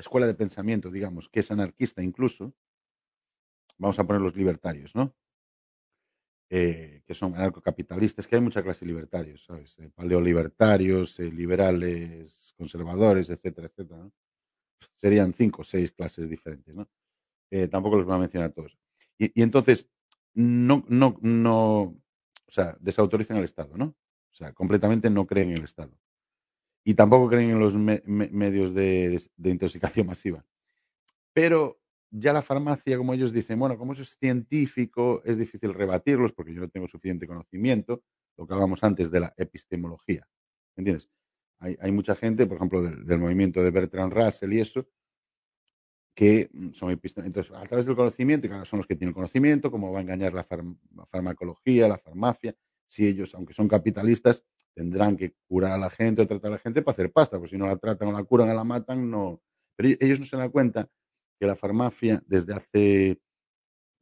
[0.00, 2.54] escuela de pensamiento, digamos, que es anarquista incluso,
[3.78, 5.14] vamos a poner los libertarios, ¿no?
[6.52, 9.78] Eh, que son anarcocapitalistas, que hay mucha clase de libertarios, ¿sabes?
[9.78, 14.00] Eh, paleolibertarios, eh, liberales, conservadores, etcétera, etcétera.
[14.00, 14.12] ¿no?
[14.96, 16.88] Serían cinco o seis clases diferentes, ¿no?
[17.68, 18.78] tampoco los voy a mencionar todos.
[19.18, 19.88] Y, entonces,
[20.34, 22.02] no, no, no, o
[22.46, 23.86] sea, desautorizan al Estado, ¿no?
[23.86, 25.90] O sea, completamente no creen en el Estado.
[26.84, 30.44] Y tampoco creen en los medios de, intoxicación masiva.
[31.32, 36.32] Pero ya la farmacia, como ellos dicen, bueno, como eso es científico, es difícil rebatirlos
[36.32, 38.02] porque yo no tengo suficiente conocimiento,
[38.36, 40.26] lo que hablábamos antes de la epistemología.
[40.76, 41.10] ¿Entiendes?
[41.58, 44.88] Hay, mucha gente, por ejemplo, del, movimiento de Bertrand Russell y eso,
[46.14, 46.90] que mm, son.
[46.90, 50.02] Entonces, a través del conocimiento, y claro, son los que tienen conocimiento, cómo va a
[50.02, 50.46] engañar la
[51.10, 52.56] farmacología, la farmacia,
[52.86, 54.42] si ellos, aunque son capitalistas,
[54.74, 57.50] tendrán que curar a la gente o tratar a la gente para hacer pasta, porque
[57.50, 59.40] si no la tratan o la curan o la matan, no.
[59.76, 60.88] Pero ellos no se dan cuenta
[61.38, 63.20] que la farmacia desde hace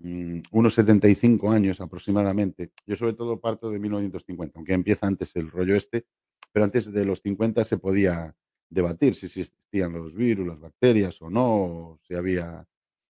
[0.01, 5.51] mm, unos 75 años aproximadamente, yo sobre todo parto de 1950, aunque empieza antes el
[5.51, 6.07] rollo este,
[6.53, 8.35] pero antes de los 50 se podía
[8.69, 12.67] debatir si existían los virus, las bacterias o no, si había,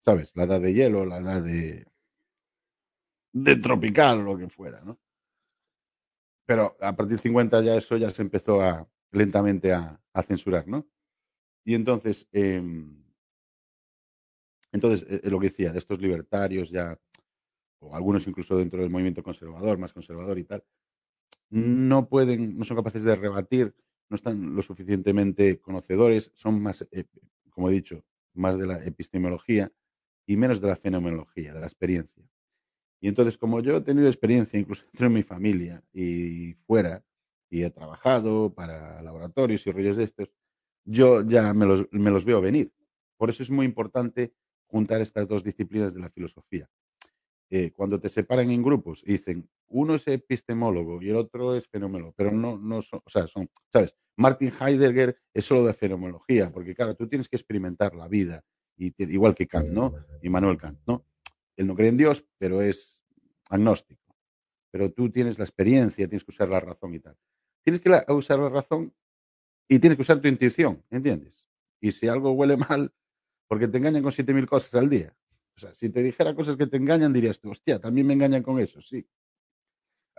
[0.04, 0.32] ¿sabes?
[0.36, 1.86] La edad de hielo, la edad de,
[3.34, 5.00] de tropical lo que fuera, ¿no?
[6.52, 10.86] Pero a partir de 50 ya eso ya se empezó a lentamente a, censurar, ¿no?
[11.64, 13.06] Y entonces, em,
[14.74, 17.00] entonces, eh, lo que decía, de estos libertarios ya,
[17.80, 20.62] o algunos incluso dentro del movimiento conservador, más conservador y tal,
[21.52, 23.74] no pueden, no son capaces de rebatir,
[24.10, 27.06] no están lo suficientemente conocedores, son más, eh,
[27.50, 29.72] como he dicho, más de la epistemología
[30.26, 32.30] y menos de la fenomenología, de la experiencia.
[33.02, 37.04] Y entonces, como yo he tenido experiencia incluso dentro de mi familia y fuera,
[37.50, 40.34] y he trabajado para laboratorios y rollos de estos,
[40.86, 42.72] yo ya me los, me los veo venir.
[43.18, 44.34] Por eso es muy importante
[44.68, 46.70] juntar estas dos disciplinas de la filosofía.
[47.50, 51.68] Eh, cuando te separan en grupos y dicen, uno es epistemólogo y el otro es
[51.68, 53.94] fenomenólogo, pero no, no son, o sea, son, ¿sabes?
[54.16, 58.44] Martin Heidegger es solo de fenomenología, porque claro, tú tienes que experimentar la vida,
[58.78, 59.94] igual que Kant, ¿no?
[60.22, 61.06] Y Manuel Kant, ¿no?
[61.58, 63.01] Él no cree en Dios, pero es
[63.52, 64.02] agnóstico.
[64.72, 67.16] Pero tú tienes la experiencia, tienes que usar la razón y tal.
[67.64, 68.94] Tienes que usar la razón
[69.68, 71.50] y tienes que usar tu intuición, ¿entiendes?
[71.80, 72.94] Y si algo huele mal,
[73.48, 75.16] porque te engañan con 7.000 cosas al día.
[75.56, 78.42] O sea, si te dijera cosas que te engañan, dirías tú, hostia, también me engañan
[78.42, 79.06] con eso, sí.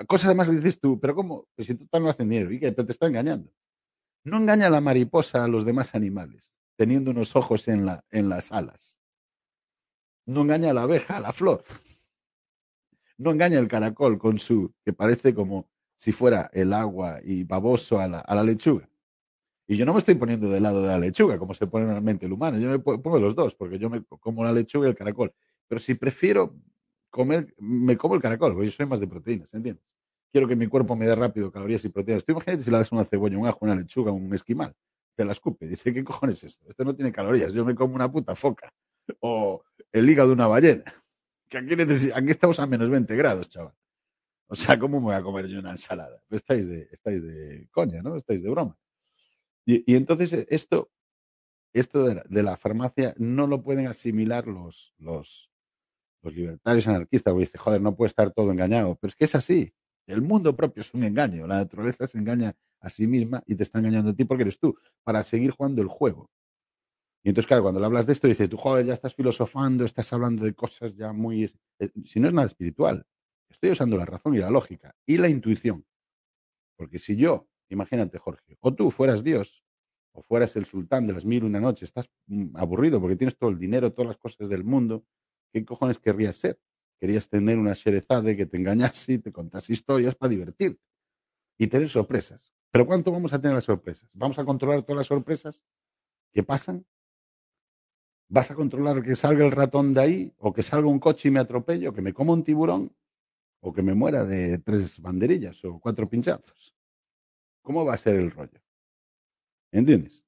[0.07, 1.49] Cosas además dices tú, pero ¿cómo?
[1.55, 2.73] Pues si tú no haces dinero, ¿y qué?
[2.73, 3.53] Pero te está engañando.
[4.25, 8.53] No engaña la mariposa a los demás animales, teniendo unos ojos en, la, en las
[8.53, 8.99] alas.
[10.27, 11.65] No engaña a la abeja, a la flor.
[13.19, 18.01] No engaña el caracol con su, que parece como si fuera el agua y baboso
[18.01, 18.89] a la lechuga.
[19.69, 22.27] Y yo no me estoy poniendo del lado de la lechuga, como se pone normalmente
[22.27, 22.59] el humano.
[22.59, 25.33] Yo me pongo los dos, porque yo me como la lechuga y el caracol.
[25.69, 26.55] Pero si prefiero
[27.11, 29.85] comer, me como el caracol, porque yo soy más de proteínas, ¿entiendes?
[30.33, 32.25] Quiero que mi cuerpo me dé rápido calorías y proteínas.
[32.25, 34.75] Tú imagínate si le das una cebolla, un ajo, una lechuga, un esquimal,
[35.15, 35.67] te la escupe.
[35.67, 36.69] Dice, ¿qué cojones es esto?
[36.69, 37.53] Esto no tiene calorías.
[37.53, 38.73] Yo me como una puta foca.
[39.21, 39.63] O
[39.93, 40.85] el hígado de una ballena.
[41.59, 43.75] Aquí, estamos a menos 20 grados, chaval.
[44.47, 46.23] O sea, ¿cómo me voy a comer yo una ensalada?
[46.31, 48.17] Estáis de, estáis de coña, ¿no?
[48.17, 48.77] Estáis de broma.
[49.65, 50.91] Y, entonces eh, esto,
[51.73, 55.51] esto de la, farmacia no lo pueden asimilar los, los,
[56.23, 58.97] los libertarios anarquistas, porque dice, joder, no puede estar todo engañado.
[59.01, 59.75] Pero es que es así.
[60.07, 61.47] El mundo propio es un engaño.
[61.47, 64.59] La naturaleza se engaña a sí misma y te está engañando a ti porque eres
[64.59, 66.29] tú, para seguir jugando el juego.
[67.25, 70.13] Y entonces, claro, cuando le hablas de esto, dices, tú, joder, ya estás filosofando, estás
[70.13, 71.45] hablando de cosas ya muy...
[71.79, 73.07] Eh, si no es nada espiritual,
[73.49, 75.85] estoy usando la razón y la lógica y la intuición.
[76.77, 79.65] Porque si yo Imagínate, Jorge, o tú fueras Dios,
[80.13, 83.37] o fueras el sultán de las mil y una noches, estás mm, aburrido porque tienes
[83.39, 85.07] todo el dinero, todas las cosas del mundo,
[85.51, 86.61] ¿qué cojones querrías ser?
[87.01, 90.83] Querías tener una de que te engañase y te contase historias para divertirte
[91.59, 92.53] y tener sorpresas.
[92.71, 94.11] Pero ¿cuánto vamos a tener las sorpresas?
[94.13, 95.63] ¿Vamos a controlar todas las sorpresas
[96.31, 96.85] que pasan?
[98.35, 100.33] ¿Vas a controlar que salga el ratón de ahí?
[100.39, 101.89] ¿O que salga un coche y me atropelle?
[101.89, 102.91] ¿O que me coma un tiburón?
[103.61, 106.75] ¿O que me muera de tres banderillas o cuatro pinchazos?
[107.61, 108.59] ¿Cómo va a ser el rollo?
[109.71, 110.25] ¿Entiendes?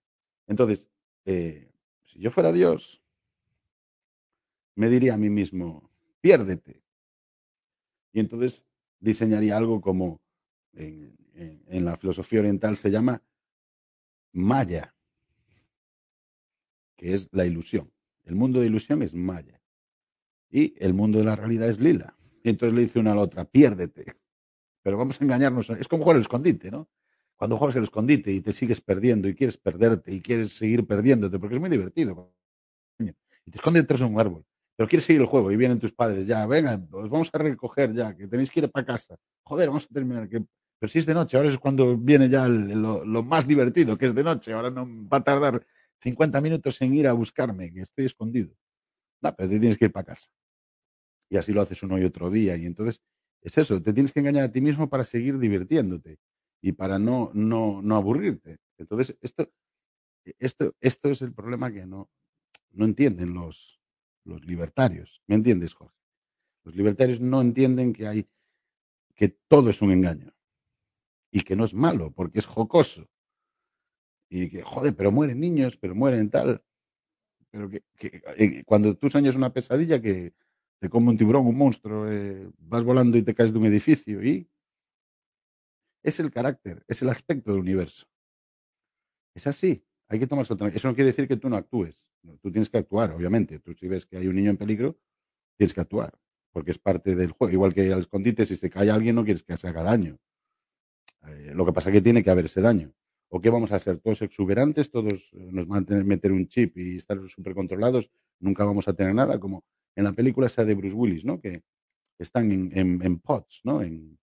[0.46, 0.90] Entonces,
[1.24, 1.72] eh,
[2.02, 3.02] si yo fuera Dios,
[4.74, 5.90] me diría a mí mismo,
[6.20, 6.82] piérdete.
[8.12, 8.66] Y entonces
[9.00, 10.20] diseñaría algo como
[10.74, 13.22] en la filosofía oriental se llama
[14.34, 14.94] Maya,
[16.96, 17.94] que es la ilusión.
[18.24, 19.60] El mundo de ilusión es Maya.
[20.50, 22.16] Y el mundo de la realidad es lila.
[22.42, 24.06] Y entonces le dice una a la otra, piérdete.
[24.82, 25.70] Pero vamos a engañarnos.
[25.70, 26.88] Es como jugar el escondite, ¿no?
[27.36, 31.38] cuando juegas el escondite y te sigues perdiendo y quieres perderte y quieres seguir perdiéndote,
[31.38, 32.32] porque es muy divertido.
[32.98, 34.44] Y te escondes detrás de un árbol,
[34.76, 37.92] pero quieres seguir el juego y vienen tus padres, ya, venga, os vamos a recoger
[37.92, 39.16] ya, que tenéis que ir para casa.
[39.42, 40.28] Joder, vamos a terminar.
[40.28, 40.42] Que...
[40.78, 44.14] Pero si es de noche, ahora es cuando viene ya lo, más divertido, que es
[44.14, 44.52] de noche.
[44.52, 45.66] Ahora no va a tardar
[46.00, 48.55] 50 minutos en ir a buscarme, que estoy escondido.
[49.20, 50.31] No, pero te tienes que ir para casa.
[51.29, 52.56] Y así lo haces uno y otro día.
[52.56, 53.00] Y entonces
[53.41, 56.19] es eso, te tienes que engañar a ti mismo para seguir divirtiéndote
[56.61, 58.58] y para no, no, no aburrirte.
[58.79, 59.50] Entonces, esto,
[60.38, 62.11] esto, esto es el problema que no,
[62.70, 63.81] no entienden los,
[64.25, 65.23] los libertarios.
[65.26, 65.96] ¿Me entiendes, Jorge?
[66.64, 68.29] Los libertarios no entienden que hay
[69.14, 70.35] que todo es un engaño
[71.31, 73.08] y que no es malo porque es jocoso
[74.28, 76.62] y que, joder, pero mueren niños, pero mueren tal.
[77.50, 80.34] Pero que, que cuando tú sueñas una pesadilla que
[80.80, 84.22] te come un tiburón, un monstruo, eh, vas volando y te caes de un edificio
[84.22, 84.48] y
[86.02, 88.06] es el carácter, es el aspecto del universo.
[89.34, 91.98] Es así, hay que tomar Eso no quiere decir que tú no actúes.
[92.42, 93.58] tú tienes que actuar, obviamente.
[93.58, 94.98] Tú si ves que hay un niño en peligro,
[95.56, 96.12] tienes que actuar,
[96.52, 97.52] porque es parte del juego.
[97.52, 100.18] Igual que al escondite, si se cae alguien, no quieres que se haga daño.
[101.26, 102.92] Eh, lo que pasa es que tiene que haber ese daño.
[103.34, 103.98] ¿O qué vamos a hacer?
[103.98, 104.92] ¿Todos exuberantes?
[104.92, 108.08] ¿Todos eh, nos van a meter un chip y estar súper controlados?
[108.38, 109.40] ¿Nunca vamos a tener nada?
[109.40, 109.64] Como
[109.96, 111.40] en la película esa de Bruce Willis, ¿no?
[111.40, 111.64] Que
[112.16, 113.82] están en, pots, ¿no?
[113.82, 114.16] En,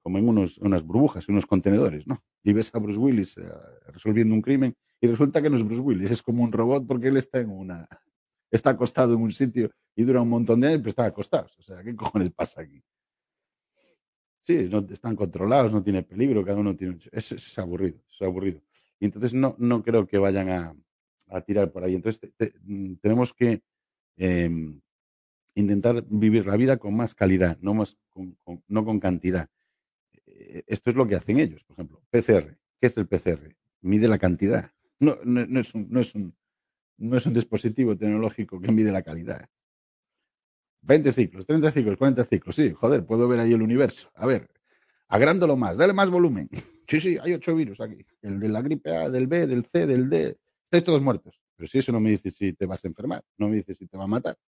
[0.00, 2.22] como en unos, unas burbujas, en unos contenedores, ¿no?
[2.44, 3.48] Y ves a Bruce Willis eh,
[3.88, 7.08] resolviendo un crimen y resulta que no es Bruce Willis, es como un robot porque
[7.08, 7.88] él está en una...
[8.48, 11.48] Está acostado en un sitio y dura un montón de años, pero está acostado.
[11.58, 12.80] O sea, ¿qué cojones pasa aquí?
[14.46, 16.98] Sí, no, están controlados, no tiene peligro, cada uno tiene...
[17.10, 18.62] Es, aburrido, es aburrido.
[19.00, 20.76] Y entonces no, no creo que vayan a,
[21.30, 21.96] a tirar por ahí.
[21.96, 22.30] Entonces
[22.62, 23.64] mm, tenemos que
[24.16, 24.48] eh,
[25.56, 28.36] intentar vivir la vida con más calidad, no, más con,
[28.68, 29.48] no con cantidad.
[30.26, 32.00] Eh, esto es lo que hacen ellos, por ejemplo.
[32.10, 32.56] PCR.
[32.80, 33.56] ¿Qué es el PCR?
[33.80, 34.70] Mide la cantidad.
[35.00, 35.18] No,
[35.58, 36.36] es un, no, es un,
[36.98, 39.48] no es un dispositivo tecnológico que mide la calidad.
[40.86, 42.54] 20 ciclos, 30 ciclos, 40 ciclos.
[42.54, 44.10] Sí, joder, puedo ver ahí el universo.
[44.14, 44.48] A ver,
[45.08, 46.48] agrándolo más, dale más volumen.
[46.88, 48.06] Sí, sí, hay ocho virus aquí.
[48.22, 50.38] El de la gripe A, del B, del C, del D.
[50.66, 51.42] Estáis todos muertos.
[51.56, 53.88] Pero si eso no me dice si te vas a enfermar, no me dice si
[53.88, 54.38] te va a matar.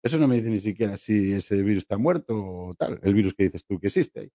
[0.00, 3.34] Eso no me dice ni siquiera si ese virus está muerto o tal, el virus
[3.34, 4.30] que dices tú que existe ahí.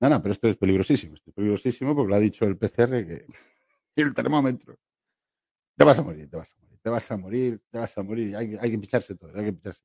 [0.00, 1.14] No, no, pero esto es peligrosísimo.
[1.14, 3.26] Esto es peligrosísimo porque lo ha dicho el PCR que
[3.96, 4.78] el termómetro.
[5.76, 8.02] Te vas a morir, te vas a morir, te vas a morir, te vas a
[8.02, 8.36] morir.
[8.36, 9.82] Hay, hay que picharse todo, hay que picharse.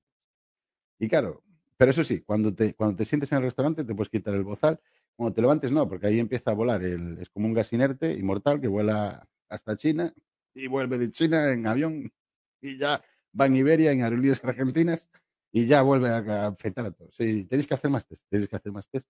[0.99, 1.44] Y claro,
[1.77, 4.44] pero eso sí, cuando te, cuando te sientes en el restaurante te puedes quitar el
[4.44, 4.79] bozal.
[5.15, 6.83] Cuando te levantes, no, porque ahí empieza a volar.
[6.83, 10.13] El, es como un gas inerte y mortal que vuela hasta China
[10.53, 12.11] y vuelve de China en avión
[12.61, 13.03] y ya
[13.39, 15.09] va en Iberia, en aerolíneas argentinas
[15.51, 17.15] y ya vuelve a afectar a todos.
[17.15, 19.09] Sí, tenéis que hacer más test, tenéis que hacer más test.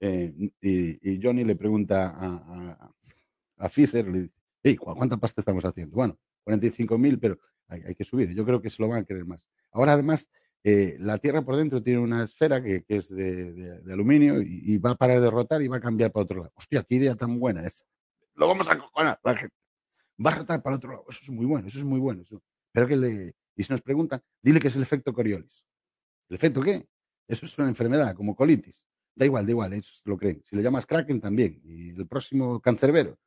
[0.00, 2.92] Eh, y, Johnny le pregunta a,
[3.58, 4.06] a, Pfizer,
[4.62, 5.94] hey, ¿cuánta pasta estamos haciendo?
[5.94, 7.38] Bueno, 45.000, pero
[7.68, 8.34] hay, que subir.
[8.34, 9.46] Yo creo que se lo van a querer más.
[9.70, 10.28] Ahora, además,
[10.64, 14.94] eh, la Tierra por dentro tiene una esfera que, es de, aluminio y, va a
[14.94, 16.52] parar de rotar y va a cambiar para otro lado.
[16.54, 17.84] Hostia, qué idea tan buena esa.
[18.34, 19.54] Lo vamos a cojonar, la gente.
[20.24, 21.04] Va a rotar para otro lado.
[21.08, 22.22] Eso es muy bueno, eso es muy bueno.
[22.72, 25.64] Pero que le, y si nos preguntan, dile que es el efecto Coriolis.
[26.28, 26.86] ¿El efecto qué?
[27.28, 28.80] Eso es una enfermedad, como colitis.
[29.14, 30.42] Da igual, da igual, ellos lo creen.
[30.44, 33.18] Si le llamas Kraken también, y el próximo cancerbero,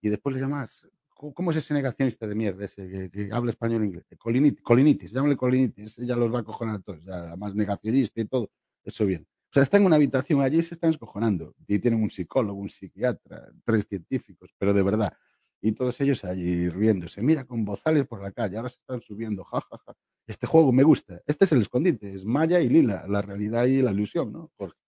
[0.00, 3.86] y después le llamas, ¿cómo es ese negacionista de mierda ese que, habla español e
[3.86, 4.04] inglés?
[4.18, 8.26] Colinitis, colinitis, llámale colinitis, ya los va a cojonar a todos, ya más negacionista y
[8.26, 8.50] todo,
[8.84, 9.26] eso bien.
[9.50, 11.54] O sea, está en una habitación allí y se están escojonando.
[11.68, 15.12] Y tienen un psicólogo, un psiquiatra, tres científicos, pero de verdad,
[15.60, 17.22] y todos ellos allí riéndose.
[17.22, 19.78] Mira, con bozales por la calle, ahora se están subiendo, jajaja.
[19.78, 19.96] Ja, ja.
[20.26, 21.22] Este juego me gusta.
[21.26, 24.78] Este es el escondite, es Maya y Lila, la realidad y la ilusión, ¿no, Jorge?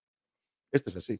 [0.71, 1.19] Esto es así.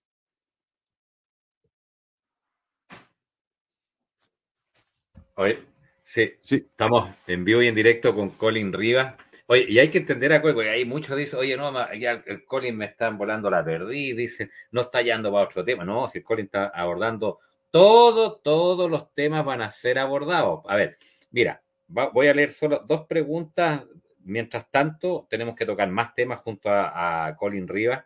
[5.39, 5.60] Oye,
[6.03, 9.13] sí, sí, estamos en vivo y en directo con Colin Rivas.
[9.46, 12.75] Oye, y hay que entender a porque hay muchos dicen, oye, no, ya el Colin
[12.75, 15.86] me están volando la perdí, dicen, no está yendo para otro tema.
[15.86, 17.38] No, si el Colin está abordando
[17.70, 20.62] todo, todos los temas van a ser abordados.
[20.67, 20.98] A ver,
[21.29, 23.84] mira, voy a leer solo dos preguntas.
[24.24, 28.03] Mientras tanto, tenemos que tocar más temas junto a, Colin Rivas.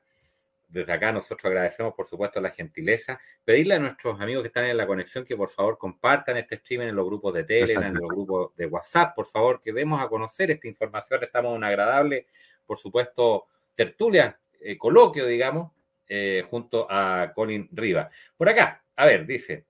[0.72, 3.20] Desde acá nosotros agradecemos, por supuesto, la gentileza.
[3.44, 6.88] Pedirle a nuestros amigos que están en la conexión que por favor compartan este streaming
[6.88, 10.08] en los grupos de Telegram, en los grupos de WhatsApp, por favor, que demos a
[10.08, 11.22] conocer esta información.
[11.24, 12.28] Estamos en una agradable,
[12.66, 15.72] por supuesto, tertulia, eh, coloquio, digamos,
[16.08, 18.10] eh, junto a Colin Rivas.
[18.38, 19.66] Por acá, a ver, dice,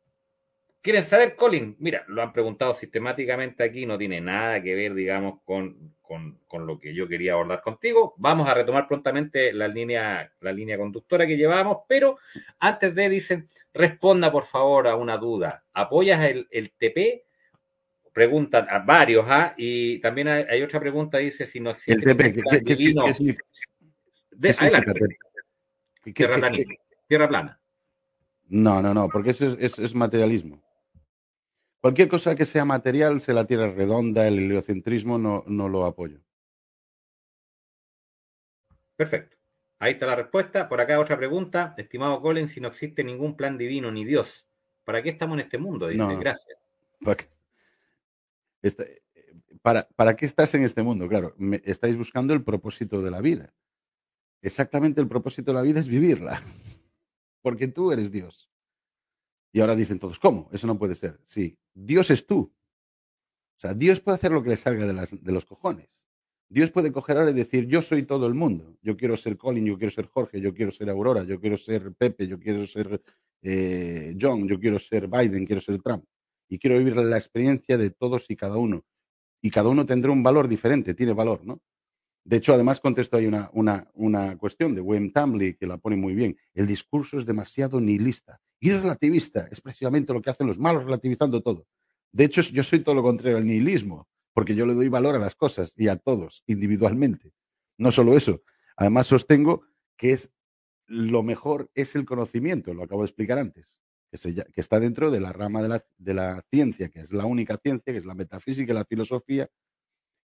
[0.81, 5.39] quieren saber, Colin, mira, lo han preguntado sistemáticamente aquí, no tiene nada que ver, digamos,
[5.45, 8.13] con, con, lo que yo quería abordar contigo.
[8.17, 12.17] Vamos a retomar prontamente la línea, la línea conductora que llevábamos, pero
[12.59, 15.63] antes de, dicen, responda por favor a una duda.
[15.73, 17.23] ¿Apoyas el, el TP?
[18.11, 19.53] Preguntan a varios, ¿ah?
[19.55, 21.93] Y también hay, otra pregunta, dice si no existe...
[21.93, 22.75] El TP, ¿qué, qué,
[26.13, 26.57] tierra, plana,
[27.07, 27.61] tierra plana.
[28.49, 30.61] No, no, no, porque eso es, materialismo.
[31.81, 36.21] Cualquier cosa que sea material, sea la tierra redonda, el heliocentrismo, no, no lo apoyo.
[38.95, 39.35] Perfecto.
[39.79, 40.69] Ahí está la respuesta.
[40.69, 41.73] Por acá otra pregunta.
[41.75, 44.45] Estimado Colin, si no existe ningún plan divino ni Dios,
[44.83, 45.87] ¿para qué estamos en este mundo?
[45.87, 46.59] Dice, gracias.
[49.63, 51.07] ¿Para, ¿Para, qué estás en este mundo?
[51.09, 53.55] Claro, me, estáis buscando el propósito de la vida.
[54.43, 56.39] Exactamente el propósito de la vida es vivirla
[57.41, 58.50] porque tú eres Dios.
[59.53, 60.49] Y ahora dicen todos, ¿cómo?
[60.51, 61.19] Eso no puede ser.
[61.25, 62.53] Sí, Dios es tú.
[63.57, 65.89] O sea, Dios puede hacer lo que le salga de, las, de los cojones.
[66.49, 68.75] Dios puede coger ahora y decir, yo soy todo el mundo.
[68.81, 71.93] Yo quiero ser Colin, yo quiero ser Jorge, yo quiero ser Aurora, yo quiero ser
[71.93, 73.01] Pepe, yo quiero ser
[73.41, 76.03] eh, John, yo quiero ser Biden, quiero ser Trump.
[76.49, 78.83] Y quiero vivir la experiencia de todos y cada uno.
[79.41, 81.61] Y cada uno tendrá un valor diferente, tiene valor, ¿no?
[82.23, 85.95] De hecho, además contesto ahí una, una, una cuestión de Wayne Tambley que la pone
[85.95, 86.37] muy bien.
[86.53, 89.49] El discurso es demasiado nihilista y relativista.
[89.51, 91.67] Es precisamente lo que hacen los malos, relativizando todo.
[92.13, 95.19] De hecho, yo soy todo lo contrario al nihilismo, porque yo le doy valor a
[95.19, 97.33] las cosas y a todos individualmente.
[97.77, 98.43] No solo eso,
[98.77, 99.63] además sostengo
[99.97, 100.31] que es
[100.87, 103.79] lo mejor es el conocimiento, lo acabo de explicar antes,
[104.11, 105.61] que, está dentro de la rama
[105.97, 109.49] de la ciencia, que es la única ciencia, que es la metafísica y la filosofía,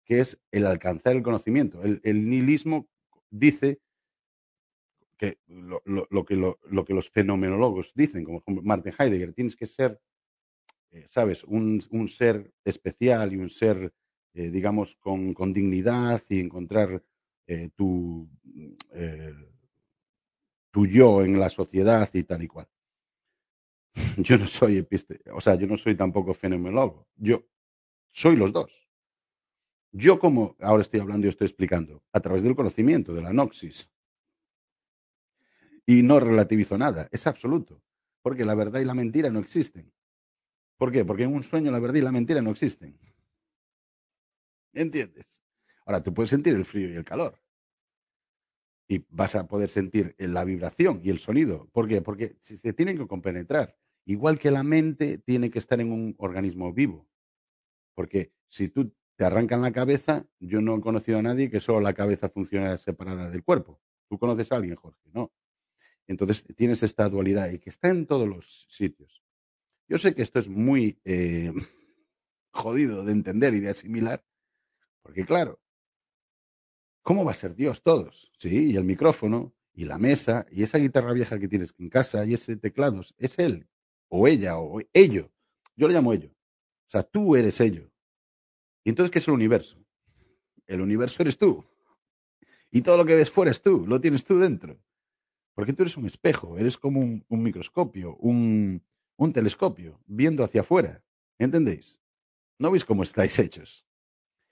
[0.05, 1.83] que es el alcanzar el conocimiento.
[1.83, 2.88] El, nihilismo
[3.31, 3.81] dice
[5.16, 5.83] que lo,
[6.25, 10.00] que lo, que los fenomenólogos dicen, como Martin Heidegger, tienes que ser,
[10.90, 13.92] eh, ¿sabes?, un, ser especial y un ser,
[14.35, 17.02] eh, digamos, con, dignidad y encontrar
[17.47, 18.28] eh, tu,
[20.71, 22.68] tu yo en la sociedad y tal y cual.
[24.16, 27.06] Yo no soy episte, o sea, yo no soy tampoco fenomenólogo.
[27.14, 27.44] Yo
[28.11, 28.88] soy los dos.
[29.92, 33.88] Yo como ahora estoy hablando y estoy explicando, a través del conocimiento, de la noxis.
[35.87, 37.83] Y no relativizo nada, es absoluto,
[38.23, 39.93] porque la verdad y la mentira no existen.
[40.79, 41.05] ¿Por qué?
[41.05, 42.99] Porque en un sueño la verdad y la mentira no existen.
[44.73, 45.43] ¿Entiendes?
[45.87, 47.41] Ahora, tú puedes sentir el frío y el calor.
[48.88, 51.69] Y vas a poder sentir la vibración y el sonido.
[51.73, 52.03] ¿Por qué?
[52.03, 53.76] Porque se tienen que compenetrar.
[54.05, 57.09] Igual que la mente tiene que estar en un organismo vivo.
[57.95, 61.81] Porque si tú te arrancan la cabeza, yo no he conocido a nadie que solo
[61.81, 63.81] la cabeza funcione separada del cuerpo.
[64.09, 65.00] ¿Tú conoces a alguien, Jorge?
[65.12, 65.33] No.
[66.07, 69.23] Entonces tienes esta dualidad y que está en todos los sitios.
[69.89, 71.53] Yo sé que esto es muy eh,
[72.51, 74.25] jodido de entender y de asimilar,
[75.03, 75.61] porque claro,
[77.03, 78.33] ¿cómo va a ser Dios todos?
[78.39, 82.25] Sí, y el micrófono, y la mesa, y esa guitarra vieja que tienes en casa,
[82.25, 83.69] y ese teclado, es él,
[84.09, 85.31] o ella, o ello.
[85.77, 86.31] Yo lo llamo ello.
[86.31, 87.91] O sea, tú eres ello.
[88.85, 89.85] ¿Y entonces qué es el universo?
[90.67, 91.65] El universo eres tú.
[92.71, 94.79] Y todo lo que ves fuera es tú, lo tienes tú dentro.
[95.55, 98.83] Porque tú eres un espejo, eres como un, microscopio, un,
[99.33, 101.03] telescopio, viendo hacia afuera.
[101.39, 102.01] ¿Entendéis?
[102.59, 103.87] ¿No veis cómo estáis hechos?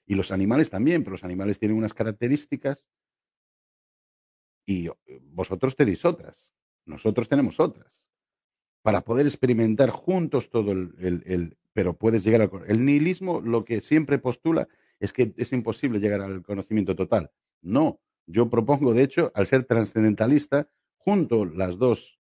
[0.07, 2.89] Y los animales también, pero los animales tienen unas características
[4.65, 4.89] y
[5.23, 6.55] vosotros tenéis otras.
[6.87, 8.05] Nosotros tenemos otras.
[8.83, 12.51] Para poder experimentar juntos todo el, pero puedes llegar al...
[12.67, 14.69] El nihilismo lo que siempre postula
[15.01, 17.31] es que es imposible llegar al conocimiento total.
[17.61, 20.69] No, yo propongo, de hecho, al ser trascendentalista,
[21.05, 22.19] junto las dos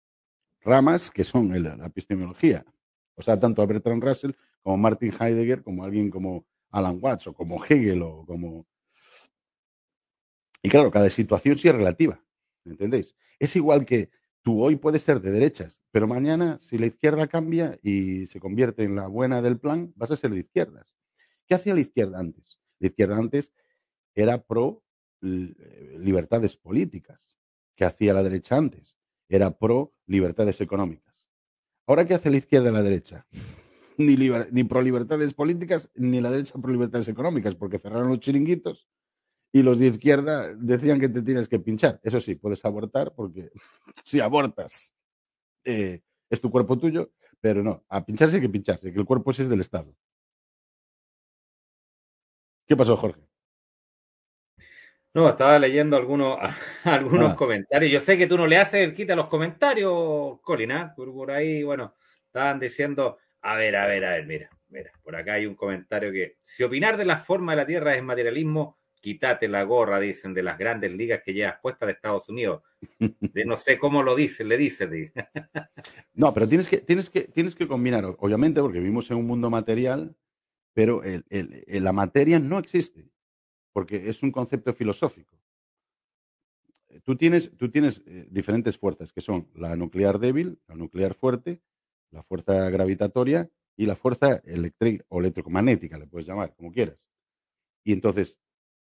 [0.61, 2.65] ramas que son la epistemología,
[3.15, 7.33] o sea, tanto a Bertrand Russell como Martin Heidegger, como alguien como Alan Watts o
[7.33, 8.65] como Hegel o como...
[10.63, 12.23] Y claro, cada situación sí es relativa,
[12.65, 13.15] ¿entendéis?
[13.39, 14.11] Es igual que
[14.43, 18.83] tú hoy puedes ser de derechas, pero mañana si la izquierda cambia y se convierte
[18.83, 20.95] en la buena del plan, vas a ser de izquierdas.
[21.47, 22.59] ¿Qué hacía la izquierda antes?
[22.79, 23.53] La izquierda antes
[24.13, 24.83] era pro
[25.21, 27.37] libertades políticas.
[27.81, 28.95] ¿Qué hacía la derecha antes?
[29.27, 31.27] Era pro libertades económicas.
[31.87, 33.25] Ahora, ¿qué hace la izquierda y la derecha?
[33.97, 34.15] Ni,
[34.51, 38.87] ni pro libertades políticas, ni la derecha pro libertades económicas, porque cerraron los chiringuitos
[39.51, 41.99] y los de izquierda decían que te tienes que pinchar.
[42.03, 43.49] Eso sí, puedes abortar porque
[44.03, 44.93] si abortas
[45.63, 49.31] eh, es tu cuerpo tuyo, pero no, a pincharse hay que pincharse, que el cuerpo
[49.31, 49.91] ese es del Estado.
[52.67, 53.30] ¿Qué pasó, Jorge?
[55.13, 56.37] No, estaba leyendo algunos,
[56.83, 57.35] algunos ah.
[57.35, 57.91] comentarios.
[57.91, 60.81] Yo sé que tú no le haces el quita a los comentarios, Colina.
[60.81, 60.93] ¿ah?
[60.95, 65.33] Por, ahí, bueno, estaban diciendo A ver, a ver, a ver, mira, mira, por acá
[65.33, 69.49] hay un comentario que si opinar de la forma de la Tierra es materialismo, quítate
[69.49, 72.61] la gorra, dicen, de las grandes ligas que llevas puesta de Estados Unidos.
[72.99, 75.11] De no sé cómo lo dicen, le dice.
[76.13, 79.49] no, pero tienes que, tienes, que, tienes que combinar, obviamente, porque vivimos en un mundo
[79.49, 80.15] material,
[80.73, 81.01] pero
[81.67, 83.10] la materia no existe,
[83.73, 85.37] porque es un concepto filosófico.
[87.03, 91.61] Tú tienes, tú tienes eh, diferentes fuerzas, que son la nuclear débil, la nuclear fuerte,
[92.11, 97.09] la fuerza gravitatoria y la fuerza eléctrica o electromagnética, le puedes llamar, como quieras.
[97.83, 98.39] Y entonces,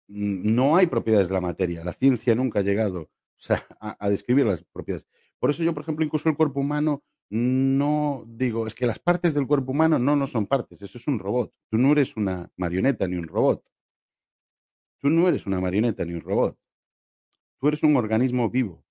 [0.10, 1.84] no hay propiedades de la materia.
[1.84, 3.10] La ciencia nunca ha llegado
[3.80, 5.06] a, describir las propiedades.
[5.40, 9.36] Por eso yo, por ejemplo, incluso el cuerpo humano no digo, es que las partes
[9.36, 11.54] del cuerpo humano no, no son partes, eso es un robot.
[11.70, 13.64] Tú no eres una marioneta ni un robot.
[15.00, 16.58] Tú no eres una marioneta ni un robot.
[17.60, 18.86] Tú eres un organismo vivo,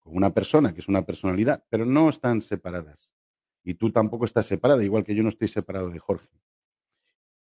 [0.00, 3.12] con una persona que es una personalidad, pero no están separadas.
[3.62, 6.28] Y tú tampoco estás separada, igual que yo no estoy separado de Jorge.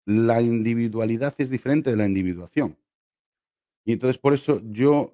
[0.06, 2.78] La individualidad es diferente de la individuación.
[3.86, 5.14] Y entonces por eso yo,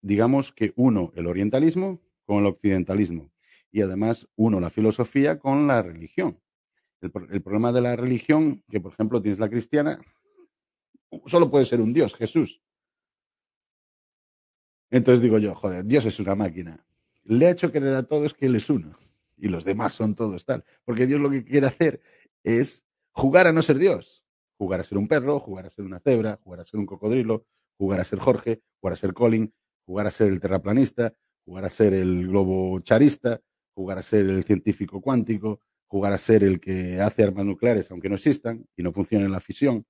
[0.00, 3.30] digamos que uno el orientalismo con el occidentalismo
[3.70, 6.38] y además uno la filosofía con la religión.
[7.00, 7.10] El,
[7.42, 9.98] problema de la religión, que por ejemplo tienes la cristiana,
[11.26, 12.60] solo puede ser un Dios, Jesús.
[14.90, 16.84] Entonces digo yo, joder, Dios es una máquina.
[17.24, 18.96] Le ha hecho querer a todos que Él es uno
[19.36, 20.64] y los demás son todos tal.
[20.84, 22.00] Porque Dios lo que quiere hacer
[22.44, 24.24] es jugar a no ser Dios.
[24.58, 27.46] Jugar a ser un perro, jugar a ser una cebra, jugar a ser un cocodrilo,
[27.76, 29.52] jugar a ser Jorge, jugar a ser Colin,
[29.84, 31.14] jugar a ser el terraplanista,
[31.44, 33.40] jugar a ser el globo charista,
[33.74, 38.08] jugar a ser el científico cuántico, jugar a ser el que hace armas nucleares aunque
[38.08, 39.84] no existan y no funcionen la fisión,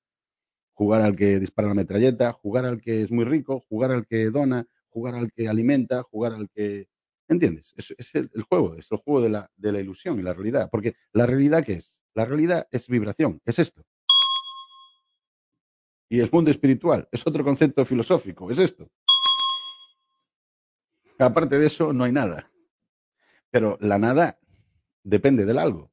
[0.72, 4.30] jugar al que dispara la metralleta, jugar al que es muy rico, jugar al que
[4.30, 6.88] dona, jugar al que alimenta, jugar al que...
[7.28, 7.72] ¿Entiendes?
[7.76, 10.68] Es, es el, juego, es el juego de la, de la ilusión y la realidad.
[10.70, 11.96] Porque la realidad, ¿qué es?
[12.14, 13.82] La realidad es vibración, es esto.
[16.10, 18.90] Y el mundo espiritual es otro concepto filosófico, es esto.
[21.18, 22.50] Aparte de eso, no hay nada.
[23.50, 24.38] Pero la nada
[25.02, 25.90] depende del algo.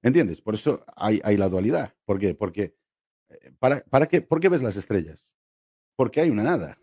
[0.00, 0.40] ¿Entiendes?
[0.40, 1.94] Por eso hay, la dualidad.
[2.04, 2.34] ¿Por qué?
[2.34, 2.74] Porque,
[3.58, 5.34] para, para qué, ¿por qué ves las estrellas?
[5.96, 6.78] Porque hay una nada.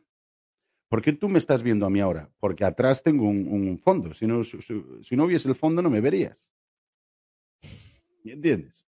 [0.89, 2.31] ¿Por qué tú me estás viendo a mí ahora?
[2.39, 4.13] Porque atrás tengo un, fondo.
[4.13, 6.49] Si no, si no hubiese el fondo, no me verías.
[8.23, 8.87] ¿Entiendes?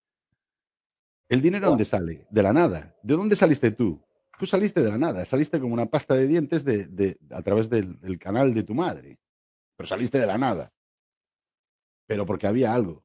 [1.29, 2.27] ¿El dinero dónde sale?
[2.31, 2.97] De la nada.
[3.03, 4.05] ¿De dónde saliste tú?
[4.39, 8.19] Tú saliste de la nada, saliste como una pasta de dientes de, a través del,
[8.19, 9.19] canal de tu madre.
[9.77, 10.73] Pero saliste de la nada.
[12.07, 13.05] Pero porque había algo.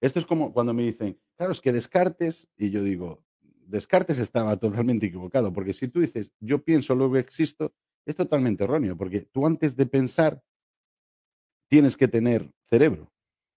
[0.00, 3.24] Esto es como cuando me dicen, claro, es que Descartes, y yo digo,
[3.66, 7.72] Descartes estaba totalmente equivocado, porque si tú dices, yo pienso, luego existo,
[8.04, 10.42] es totalmente erróneo, porque tú antes de pensar
[11.68, 13.10] tienes que tener cerebro.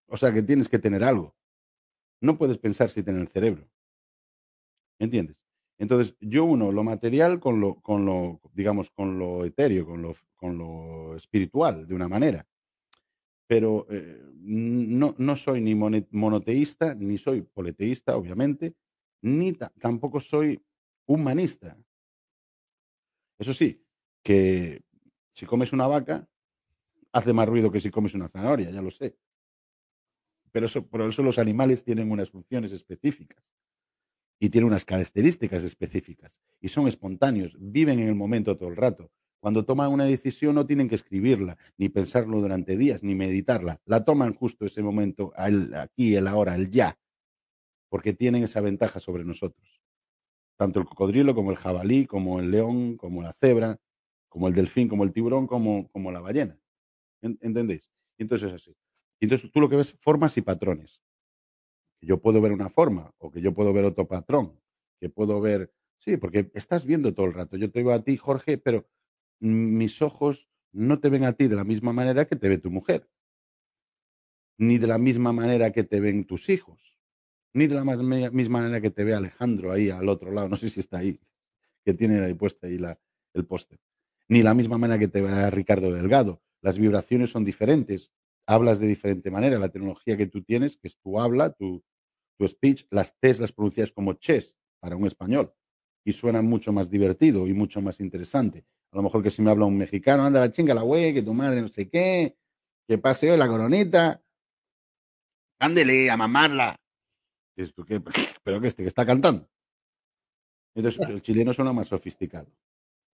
[0.07, 1.35] O sea, que tienes que tener algo.
[2.21, 3.67] No puedes pensar si tener cerebro.
[4.99, 5.35] ¿Entiendes?
[5.77, 10.15] Entonces, yo uno lo material con lo, con lo digamos, con lo etéreo, con lo,
[10.35, 12.47] con lo espiritual, de una manera.
[13.47, 18.75] Pero eh, no, no soy ni monoteísta, ni soy politeísta, obviamente,
[19.25, 20.63] ni tampoco soy
[21.05, 21.77] humanista.
[23.37, 23.83] Eso sí,
[24.23, 24.83] que
[25.33, 26.27] si comes una vaca,
[27.11, 29.17] hace más ruido que si comes una zanahoria, ya lo sé
[30.55, 33.53] pero eso, por eso los animales tienen unas funciones específicas
[34.39, 39.11] y tienen unas características específicas y son espontáneos, viven en el momento todo el rato.
[39.41, 43.81] Cuando toman una decisión no tienen que escribirla, ni pensarlo durante días, ni meditarla.
[43.83, 46.97] La toman justo ese momento, aquí, el ahora, el ya,
[47.89, 49.81] porque tienen esa ventaja sobre nosotros.
[50.57, 53.79] Tanto el cocodrilo como el jabalí, como el león, como la cebra,
[54.29, 56.59] como el delfín, como el tiburón, como, como la ballena.
[57.21, 57.91] ¿Entendéis?
[58.17, 58.75] Y entonces es así.
[59.19, 61.01] Y entonces tú lo que ves formas y patrones.
[62.01, 64.59] Yo puedo ver una forma o que yo puedo ver otro patrón,
[64.99, 67.57] que puedo ver, sí, porque estás viendo todo el rato.
[67.57, 68.85] Yo te veo a ti, Jorge, pero
[69.39, 72.69] mis ojos no te ven a ti de la misma manera que te ve tu
[72.69, 73.09] mujer,
[74.57, 76.94] ni de la misma manera que te ven tus hijos,
[77.55, 77.83] ni de la
[78.31, 81.19] misma manera que te ve Alejandro ahí al otro lado, no sé si está ahí,
[81.85, 82.99] que tiene ahí puesta ahí la,
[83.33, 83.79] el póster,
[84.27, 86.41] ni la misma manera que te ve Ricardo Delgado.
[86.61, 88.11] Las vibraciones son diferentes,
[88.45, 89.57] hablas de diferente manera.
[89.57, 91.83] La tecnología que tú tienes, que es tu habla, tu,
[92.37, 95.53] tu speech, las T's las pronuncias como chess para un español
[96.03, 98.65] y suena mucho más divertido y mucho más interesante.
[98.91, 101.23] A lo mejor que si me habla un mexicano, anda la chinga la güey, que
[101.23, 102.35] tu madre no sé qué,
[102.87, 104.21] que pase hoy la coronita,
[105.59, 106.75] ándele a mamarla.
[107.55, 108.01] ¿Esto qué?
[108.43, 109.47] ¿Pero que este que está cantando?
[110.73, 112.51] Entonces el chileno suena más sofisticado,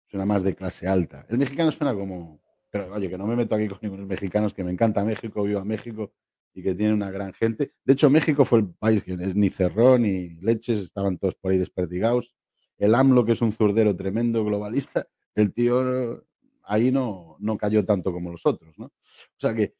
[0.05, 1.25] suena más de clase alta.
[1.27, 4.63] El mexicano suena como, pero oye, que no me meto aquí con ningunos mexicanos, que
[4.63, 6.13] me encanta México, viva México,
[6.53, 7.73] y que tiene una gran gente.
[7.83, 11.57] De hecho, México fue el país que ni cerró ni leches, estaban todos por ahí
[11.59, 12.33] desperdigados.
[12.77, 16.25] El AMLO, que es un zurdero tremendo globalista, el tío
[16.63, 18.85] ahí no, no cayó tanto como los otros, ¿no?
[18.85, 19.75] O sea que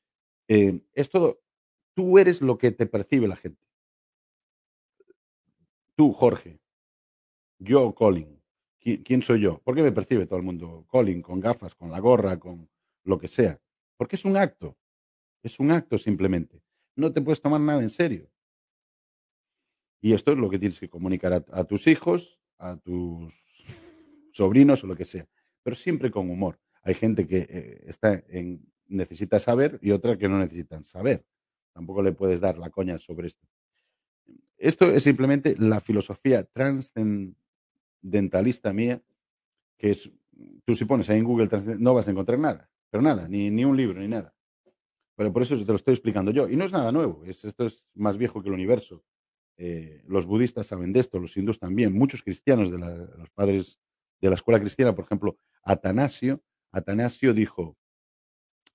[0.47, 1.41] eh, esto,
[1.95, 3.66] tú eres lo que te percibe la gente.
[5.97, 6.59] Tú, Jorge.
[7.57, 8.39] Yo, Colin.
[8.79, 9.57] ¿Quién, soy yo?
[9.63, 10.85] ¿Por qué me percibe todo el mundo?
[10.87, 12.69] Colin, con gafas, con la gorra, con
[13.03, 13.59] lo que sea.
[13.97, 14.77] Porque es un acto.
[15.41, 16.61] Es un acto simplemente.
[16.95, 18.29] No te puedes tomar nada en serio.
[19.99, 23.33] Y esto es lo que tienes que comunicar a, tus hijos, a tus
[24.33, 25.27] sobrinos o lo que sea.
[25.63, 26.59] Pero siempre con humor.
[26.83, 31.25] Hay gente que eh, está en, necesita saber y otra que no necesitan saber.
[31.73, 33.47] Tampoco le puedes dar la coña sobre esto.
[34.57, 39.01] Esto es simplemente la filosofía transcendentalista mía,
[39.77, 40.11] que es,
[40.65, 43.65] tú si pones ahí en Google no vas a encontrar nada, pero nada, ni, ni
[43.65, 44.33] un libro, ni nada.
[45.15, 46.47] Pero por eso te lo estoy explicando yo.
[46.47, 49.03] Y no es nada nuevo, esto es más viejo que el universo.
[49.57, 53.79] Eh, los budistas saben de esto, los hindús también, muchos cristianos de los padres
[54.21, 56.41] de la escuela cristiana, por ejemplo, Atanasio,
[56.71, 57.77] Atanasio dijo,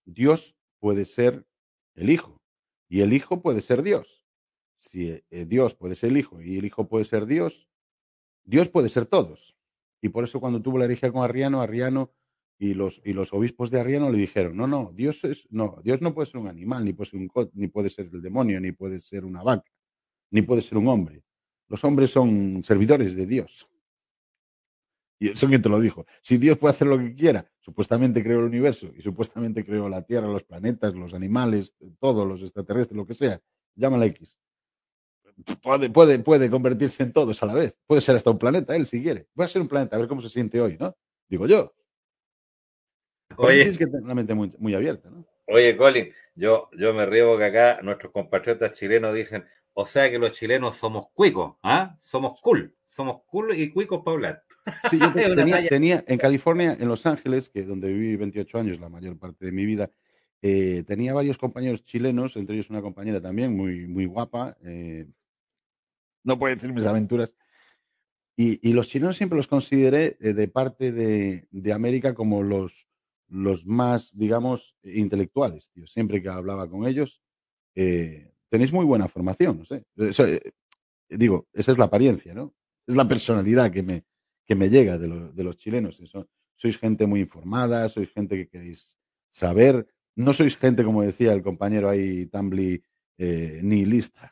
[0.05, 1.47] Dios puede ser
[1.95, 2.41] el Hijo
[2.89, 4.22] y el Hijo puede ser Dios.
[4.83, 7.69] Si eh, Dios puede ser el Hijo y el Hijo puede ser Dios,
[8.45, 9.57] Dios puede ser todos.
[10.01, 12.13] Y por eso cuando tuvo la herejía con Arriano, Arriano
[12.59, 16.01] y los, y los obispos de Arriano le dijeron, no, no, Dios es, no, Dios
[16.01, 18.73] no puede ser un animal, ni puede ser un ni puede ser el demonio, ni
[18.73, 19.71] puede ser una vaca,
[20.33, 21.23] ni puede ser un hombre.
[21.69, 23.69] Los hombres son servidores de Dios.
[25.21, 26.05] Y eso quien te lo dijo.
[26.21, 30.03] Si Dios puede hacer lo que quiera, supuestamente creó el universo y supuestamente creó la
[30.03, 33.41] Tierra, los planetas, los animales, todos los extraterrestres, lo que sea,
[33.77, 34.37] llámala X.
[35.63, 37.79] Puede, puede, puede convertirse en todos a la vez.
[37.87, 39.27] Puede ser hasta un planeta, él, si quiere.
[39.35, 40.97] Puede ser un planeta, a ver cómo se siente hoy, ¿no?
[41.29, 41.75] Digo yo.
[43.37, 45.25] Oye, tienes que tener la mente muy, muy abierta, ¿no?
[45.47, 50.19] Oye, Colin, yo, yo me río que acá nuestros compatriotas chilenos dicen, o sea que
[50.19, 51.97] los chilenos somos cuicos, ¿ah?
[52.01, 54.45] Somos cool, somos cool y cuicos para hablar.
[54.91, 55.13] Sí, yo
[55.69, 59.53] tenía, en California, en Los Ángeles, que donde viví 28 años, la mayor parte de
[59.53, 59.91] mi vida,
[60.41, 64.57] eh, tenía varios compañeros chilenos, entre ellos una compañera también muy, muy guapa.
[64.65, 65.07] Eh,
[66.25, 67.35] no puedo decir mis aventuras.
[68.37, 72.89] Y, los chilenos siempre los consideré eh, de parte de, América como los,
[73.29, 75.71] los más, digamos, intelectuales.
[75.71, 75.87] Tío.
[75.87, 77.23] Siempre que hablaba con ellos,
[77.75, 79.85] tenéis muy buena formación, no sé.
[81.09, 82.55] digo, esa es la apariencia, ¿no?
[82.87, 84.05] Es la personalidad que me,
[84.47, 85.09] que me llega de,
[85.43, 86.01] los chilenos.
[86.57, 88.97] sois gente muy informada, sois gente que queréis
[89.31, 92.83] saber, no sois gente, como decía el compañero ahí, Tambly,
[93.19, 94.32] eh, ni lista.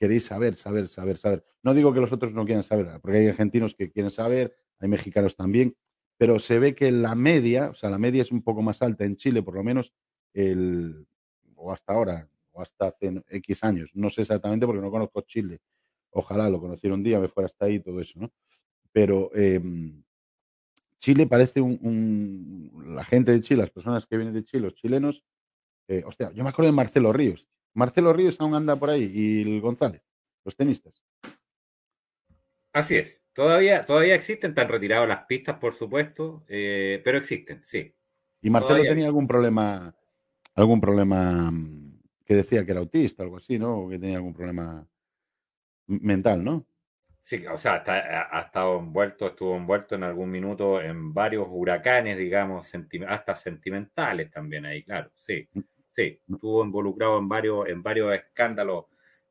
[0.00, 1.44] Queréis saber, saber, saber, saber.
[1.62, 4.88] No digo que los otros no quieran saber, porque hay argentinos que quieren saber, hay
[4.88, 5.76] mexicanos también,
[6.16, 9.04] pero se ve que la media, o sea, la media es un poco más alta
[9.04, 9.92] en Chile, por lo menos,
[10.32, 11.06] el,
[11.54, 13.90] o hasta ahora, o hasta hace X años.
[13.94, 15.60] No sé exactamente porque no conozco Chile.
[16.10, 18.32] Ojalá lo conociera un día, me fuera hasta ahí todo eso, ¿no?
[18.92, 20.02] pero em,
[20.98, 25.22] Chile parece un, La gente de Chile, las personas que vienen de Chile, los chilenos.
[25.88, 27.48] Eh, hostia, yo me acuerdo de Marcelo Ríos.
[27.74, 30.02] Marcelo Ríos aún anda por ahí y el González,
[30.44, 31.02] los tenistas.
[32.72, 33.20] Así es.
[33.32, 37.94] Todavía, todavía existen, están retirados las pistas, por supuesto, eh, pero existen, sí.
[38.42, 39.94] ¿Y Marcelo tenía algún problema,
[40.54, 43.78] algún problema mm, que decía que era autista, algo así, ¿no?
[43.78, 44.86] O que tenía algún problema
[45.86, 46.66] mental, ¿no?
[47.22, 52.68] Sí, o sea, ha estado envuelto, estuvo envuelto en algún minuto en varios huracanes, digamos,
[53.06, 55.60] hasta sentimentales también ahí, claro, sí, mm.
[55.92, 56.34] Sí, mm.
[56.34, 58.86] estuvo involucrado en varios, en varios escándalos,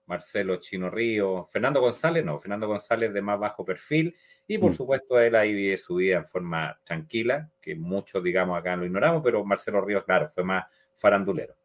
[0.06, 4.16] Marcelo Chino Río, Fernando González, no, Fernando González de más bajo perfil,
[4.48, 4.76] y por mm.
[4.76, 9.22] supuesto él ahí vive su vida en forma tranquila, que muchos, digamos, acá lo ignoramos,
[9.24, 10.66] pero Marcelo Ríos, claro, fue más
[10.98, 11.56] farandulero.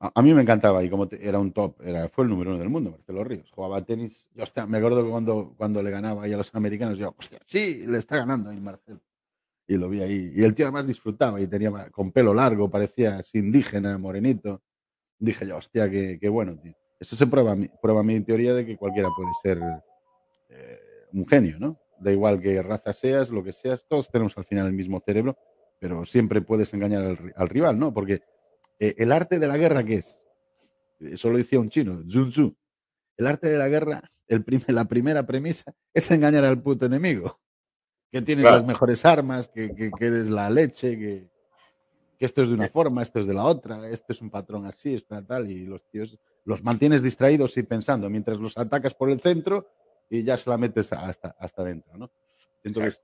[0.00, 2.68] A, mí me encantaba y como era un top, era, fue el número uno del
[2.68, 3.48] mundo, Marcelo Ríos.
[3.52, 4.28] Jugaba tenis.
[4.34, 7.38] Yo hostia, me acuerdo que cuando, cuando le ganaba ahí a los americanos, yo, hostia,
[7.46, 8.98] sí, le está ganando ahí Marcelo.
[9.66, 10.32] Y lo vi ahí.
[10.34, 14.62] Y el tío además disfrutaba y tenía con pelo largo, parecía así indígena, morenito.
[15.18, 16.74] Dije yo, hostia, qué, qué bueno, tío.
[16.98, 19.58] Eso se prueba, prueba mi teoría de que cualquiera puede ser
[20.48, 20.78] eh,
[21.12, 21.80] un genio, ¿no?
[22.00, 25.36] Da igual que raza seas, lo que seas, todos tenemos al final el mismo cerebro,
[25.78, 27.92] pero siempre puedes engañar al, al rival, ¿no?
[27.92, 28.22] Porque
[28.78, 30.24] eh, el arte de la guerra, ¿qué es?
[30.98, 32.56] Eso lo decía un chino, Sun Tzu.
[33.16, 37.40] El arte de la guerra, el la primera premisa es engañar al puto enemigo.
[38.12, 41.28] Que tienes las mejores armas, que, que, eres la leche, que,
[42.18, 44.66] que, esto es de una forma, esto es de la otra, esto es un patrón
[44.66, 49.10] así, está tal, y los tíos los mantienes distraídos y pensando, mientras los atacas por
[49.10, 49.70] el centro
[50.10, 52.10] y ya se la metes hasta, hasta dentro, ¿no?
[52.62, 53.00] Entonces.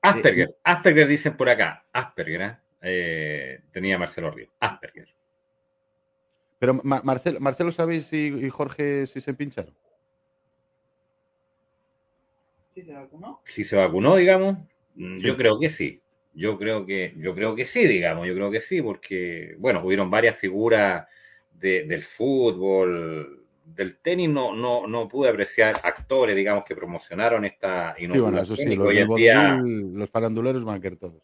[0.00, 2.58] Asperger, eh, Asperger dicen por acá, Asperger, ¿eh?
[2.82, 5.08] Eh, tenía Marcelo Ríos, Asperger.
[6.58, 9.74] Pero Marcelo, Marcelo, ¿sabéis si, y Jorge si se pincharon?
[12.74, 13.40] ¿Si se vacunó?
[13.44, 14.56] Si se vacunó, digamos,
[14.96, 16.00] mm, yo creo que sí.
[16.32, 20.10] Yo creo que, yo creo que sí, digamos, yo creo que sí, porque, bueno, hubieron
[20.10, 21.06] varias figuras
[21.52, 28.56] del fútbol, del tenis, no, no, no pude apreciar actores, digamos, que promocionaron esta inoculación.
[28.56, 31.22] Sí, bueno, los, los faranduleros van a caer todos.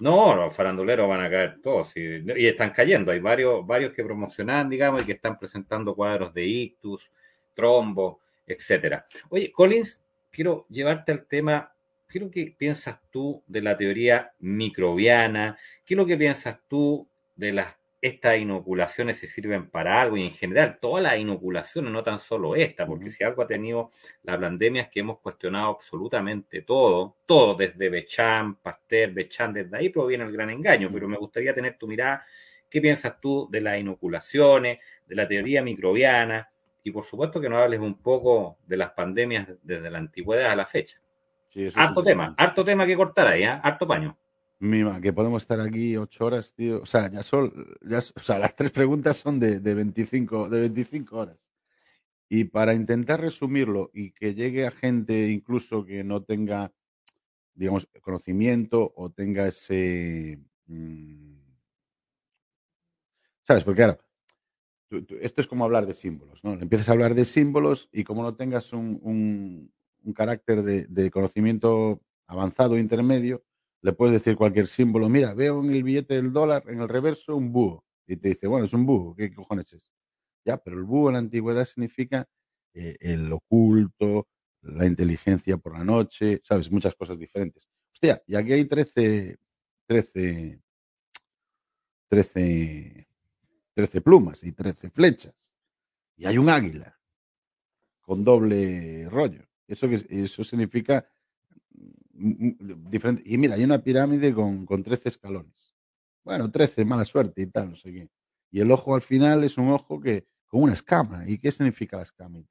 [0.00, 3.12] No, los faranduleros van a caer todos y, están cayendo.
[3.12, 7.10] Hay varios, varios que promocionan, digamos, y que están presentando cuadros de ictus,
[7.54, 9.06] trombo, etcétera.
[9.28, 10.02] Oye, Collins,
[10.38, 11.72] quiero llevarte al tema
[12.08, 15.58] ¿qué es lo que piensas tú de la teoría microbiana?
[15.84, 20.22] ¿Qué es lo que piensas tú de las estas inoculaciones se sirven para algo y
[20.22, 23.90] en general todas las inoculaciones, no tan solo esta, porque si algo ha tenido
[24.22, 29.88] la pandemia es que hemos cuestionado absolutamente todo, todo desde Bechan, Pasteur, Bechan, desde ahí
[29.88, 32.24] proviene el gran engaño, pero me gustaría tener tu mirada,
[32.70, 36.48] ¿qué piensas tú de las inoculaciones, de la teoría microbiana?
[36.82, 40.56] Y por supuesto que nos hables un poco de las pandemias desde la antigüedad a
[40.56, 41.00] la fecha
[41.74, 43.60] harto tema, harto tema que cortar ahí, ¿eh?
[43.62, 44.16] harto paño.
[44.60, 46.82] Mima, que podemos estar aquí ocho horas, tío.
[46.82, 50.60] O sea, ya son, ya, o sea, las tres preguntas son de, de, 25, de
[50.60, 51.38] 25 horas.
[52.28, 56.72] Y para intentar resumirlo y que llegue a gente incluso que no tenga,
[57.54, 60.38] digamos, conocimiento o tenga ese...
[60.66, 61.38] Mm,
[63.42, 63.64] ¿Sabes?
[63.64, 63.98] Porque claro,
[64.90, 66.52] esto es como hablar de símbolos, ¿no?
[66.54, 69.70] Empiezas a hablar de símbolos y como no tengas un,
[70.08, 73.44] un carácter de, conocimiento avanzado intermedio,
[73.82, 75.08] le puedes decir cualquier símbolo.
[75.08, 77.84] Mira, veo en el billete del dólar, en el reverso, un búho.
[78.06, 79.90] Y te dice, bueno, es un búho, ¿qué cojones es?
[80.44, 82.26] Ya, pero el búho en la antigüedad significa
[82.74, 84.28] eh, el oculto,
[84.62, 86.70] la inteligencia por la noche, ¿sabes?
[86.70, 87.68] Muchas cosas diferentes.
[87.92, 89.36] Hostia, y aquí hay 13,
[89.86, 90.60] 13,
[92.08, 93.07] 13,
[93.78, 95.52] 13 plumas y 13 flechas.
[96.16, 96.98] Y hay un águila
[98.00, 99.44] con doble rollo.
[99.68, 101.08] Eso, eso significa
[102.10, 103.22] mm, mm, diferente.
[103.24, 105.76] Y mira, hay una pirámide con, con 13 escalones.
[106.24, 108.08] Bueno, 13, mala suerte y tal, no sé qué.
[108.50, 111.28] Y el ojo al final es un ojo que con una escama.
[111.28, 112.42] ¿Y qué significa la escama?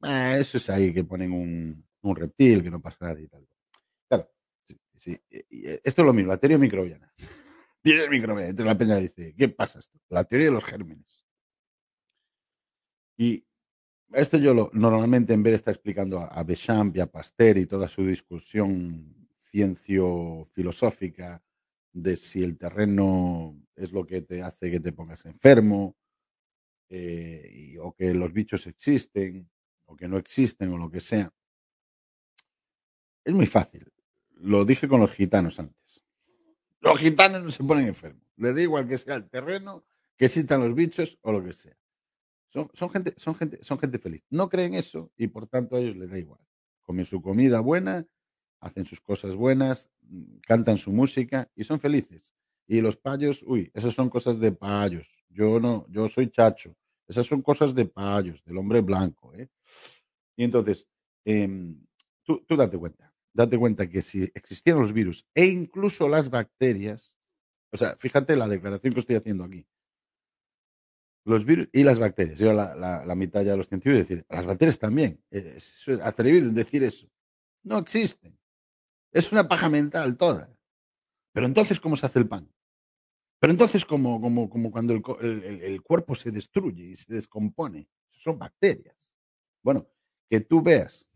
[0.00, 3.46] Ah, eso es ahí que ponen un, un, reptil, que no pasa nada y tal.
[4.08, 4.28] Claro,
[4.96, 7.14] sí, esto es lo mismo, la teoría microbiana.
[7.84, 8.50] Teoría microbiana.
[8.50, 9.98] Entonces la peña dice, ¿qué pasa esto?
[10.08, 11.22] La teoría de los gérmenes.
[13.16, 13.44] Y
[14.12, 17.58] esto yo lo, normalmente en vez de estar explicando a, a Bechamp y a Pasteur
[17.58, 21.42] y toda su discusión ciencio-filosófica
[21.92, 25.96] de si el terreno es lo que te hace que te pongas enfermo,
[26.88, 29.48] eh, o que los bichos existen,
[29.86, 31.32] o que no existen, o lo que sea.
[33.24, 33.92] Es muy fácil.
[34.32, 36.03] Lo dije con los gitanos antes.
[36.84, 38.22] Los gitanos no se ponen enfermos.
[38.36, 39.84] Le da igual que sea el terreno,
[40.16, 41.76] que existan los bichos o lo que sea.
[42.50, 44.22] Son, gente, son, gente, son gente feliz.
[44.30, 46.40] No creen eso y por tanto a ellos les da igual.
[46.82, 48.06] Comen su comida buena,
[48.60, 49.90] hacen sus cosas buenas,
[50.46, 52.32] cantan su música y son felices.
[52.66, 55.08] Y los payos, uy, esas son cosas de payos.
[55.30, 56.76] Yo no, yo soy chacho.
[57.08, 59.34] Esas son cosas de payos, del hombre blanco.
[59.34, 59.48] ¿eh?
[60.36, 60.88] Y entonces,
[61.24, 61.82] em,
[62.22, 67.16] tú, tú date cuenta, date cuenta que si existieran los virus e incluso las bacterias,
[67.72, 69.66] o sea, fíjate la declaración que estoy haciendo aquí.
[71.26, 72.38] Los virus y las bacterias.
[72.38, 75.22] Yo la, mitad ya de los científicos decir, las bacterias también.
[75.30, 77.10] Es, atrevido en decir eso.
[77.64, 78.38] No existen.
[79.10, 80.54] Es una paja mental toda.
[81.32, 82.48] Pero entonces, ¿cómo se hace el pan?
[83.40, 89.12] Pero entonces, como, como, como cuando el, cuerpo se destruye y se descompone, son bacterias.
[89.62, 89.88] Bueno,
[90.30, 91.08] que tú veas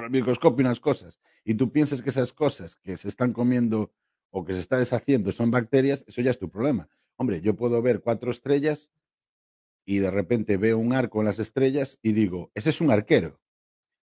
[0.00, 3.92] por el microscopio unas cosas y tú piensas que esas cosas que se están comiendo
[4.30, 6.88] o que se está deshaciendo son bacterias, eso ya es tu problema.
[7.16, 8.90] Hombre, yo puedo ver cuatro estrellas
[9.84, 13.42] y de repente veo un arco en las estrellas y digo, ese es un arquero.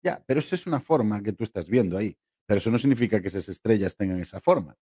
[0.04, 2.18] Ya, pero esa es una forma que tú estás viendo ahí.
[2.46, 4.78] Pero eso no significa que esas estrellas tengan esa forma.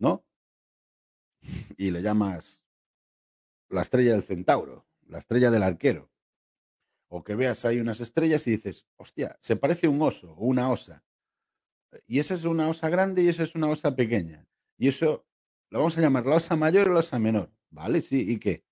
[0.00, 0.24] ¿No?
[1.76, 2.64] Y le llamas
[3.68, 6.10] la estrella del centauro, la estrella del arquero.
[7.12, 10.70] O que veas ahí unas estrellas y dices, hostia, se parece un oso o una
[10.70, 11.04] osa.
[12.06, 14.46] Y esa es una osa grande y esa es una osa pequeña.
[14.78, 15.26] Y eso
[15.70, 17.52] lo vamos a llamar la osa mayor o la osa menor.
[17.70, 18.64] Vale, sí, ¿y qué?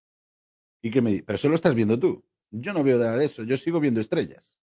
[0.80, 2.24] ¿Y qué me Pero eso lo estás viendo tú.
[2.50, 4.56] Yo no veo nada de eso, yo sigo viendo estrellas.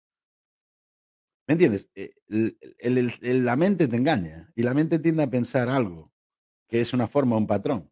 [1.47, 1.91] ¿Me entiendes?
[1.95, 2.15] Eh,
[3.21, 6.13] la mente te engaña y la mente tiende a pensar algo
[6.69, 7.91] que es una forma o un patrón.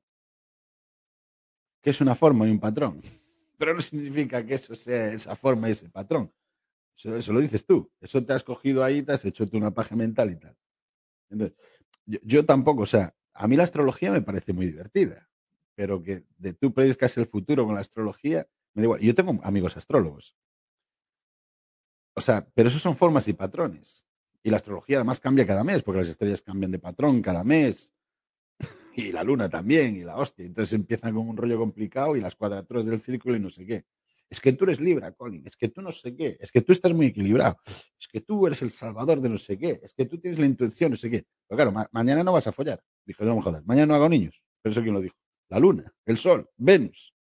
[1.83, 3.03] Que es una forma y un patrón.
[3.62, 6.33] Pero no significa que eso sea esa forma y ese patrón.
[6.96, 7.88] Eso, lo dices tú.
[8.01, 10.57] Eso te has cogido ahí, te has hecho tú una paja mental y tal.
[11.31, 11.57] Entonces,
[12.05, 15.31] yo tampoco, o sea, a mí la astrología me parece muy divertida,
[15.77, 19.01] pero que de tú prediscas el futuro con la astrología, me da igual.
[19.01, 20.35] Yo tengo amigos astrólogos.
[22.14, 24.05] O sea, pero eso son formas y patrones.
[24.42, 27.92] Y la astrología además cambia cada mes, porque las estrellas cambian de patrón cada mes.
[28.94, 30.44] Y la luna también, y la hostia.
[30.44, 33.85] Entonces empiezan con un rollo complicado y las cuadraturas del círculo y no sé qué.
[34.28, 35.46] Es que tú eres Libra, Colin.
[35.46, 36.38] Es que tú no sé qué.
[36.40, 37.59] Es que tú estás muy equilibrado.
[37.66, 39.81] Es que tú eres el salvador de no sé qué.
[39.83, 41.26] Es que tú tienes la intuición, no sé qué.
[41.46, 42.83] Pero claro, mañana no vas a follar.
[43.05, 43.62] Dijo, no, joder.
[43.64, 44.42] Mañana no hago niños.
[44.62, 45.16] Pero eso quién lo dijo.
[45.50, 47.14] La luna, el sol, Venus.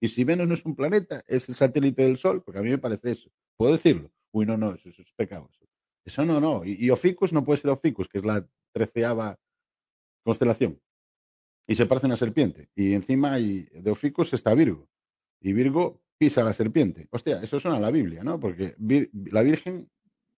[0.00, 2.70] Y si Venus no es un planeta, es el satélite del sol, porque a mí
[2.70, 3.28] me parece eso.
[3.56, 4.12] ¿Puedo decirlo?
[4.30, 5.50] Uy, no, no, eso, es pecado.
[6.04, 6.24] Eso.
[6.24, 6.64] no, no.
[6.64, 9.36] Y, y, Oficus no puede ser Oficus, que es la treceava
[10.22, 10.80] constelación.
[11.66, 12.70] Y se parece a una serpiente.
[12.74, 14.88] Y encima hay, de Oficus está Virgo.
[15.40, 17.08] Y Virgo pisa a la serpiente.
[17.10, 18.38] Hostia, eso suena a la Biblia, ¿no?
[18.38, 19.90] Porque la Virgen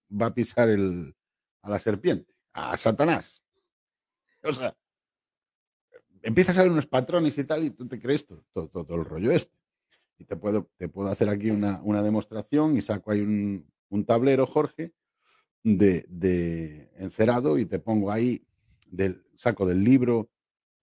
[0.09, 1.15] va a pisar el,
[1.61, 3.43] a la serpiente, a Satanás.
[4.43, 4.75] O sea,
[6.21, 9.31] empiezas a ver unos patrones y tal, y tú te crees todo, todo, el rollo
[9.31, 9.55] este.
[10.17, 14.05] Y te puedo, te puedo hacer aquí una, una demostración y saco ahí un, un
[14.05, 14.93] tablero, Jorge,
[15.63, 18.45] de, de, encerado y te pongo ahí,
[18.89, 20.29] del, saco del libro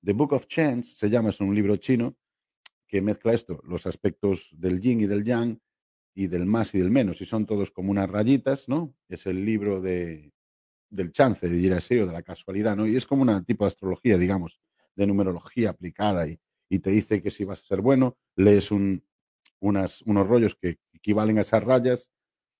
[0.05, 2.17] The Book of Chance, se llama, es un libro chino
[2.87, 5.59] que mezcla esto, los aspectos del yin y del yang
[6.15, 8.95] y del más y del menos, y son todos como unas rayitas, ¿no?
[9.09, 10.33] Es el libro de,
[10.91, 12.87] del chance, de así, o de la casualidad, ¿no?
[12.87, 14.61] Y es como una tipo de astrología, digamos,
[14.95, 16.39] de numerología aplicada y,
[16.69, 19.03] y te dice que si vas a ser bueno, lees un,
[19.61, 22.13] unas, unos rollos que equivalen a esas rayas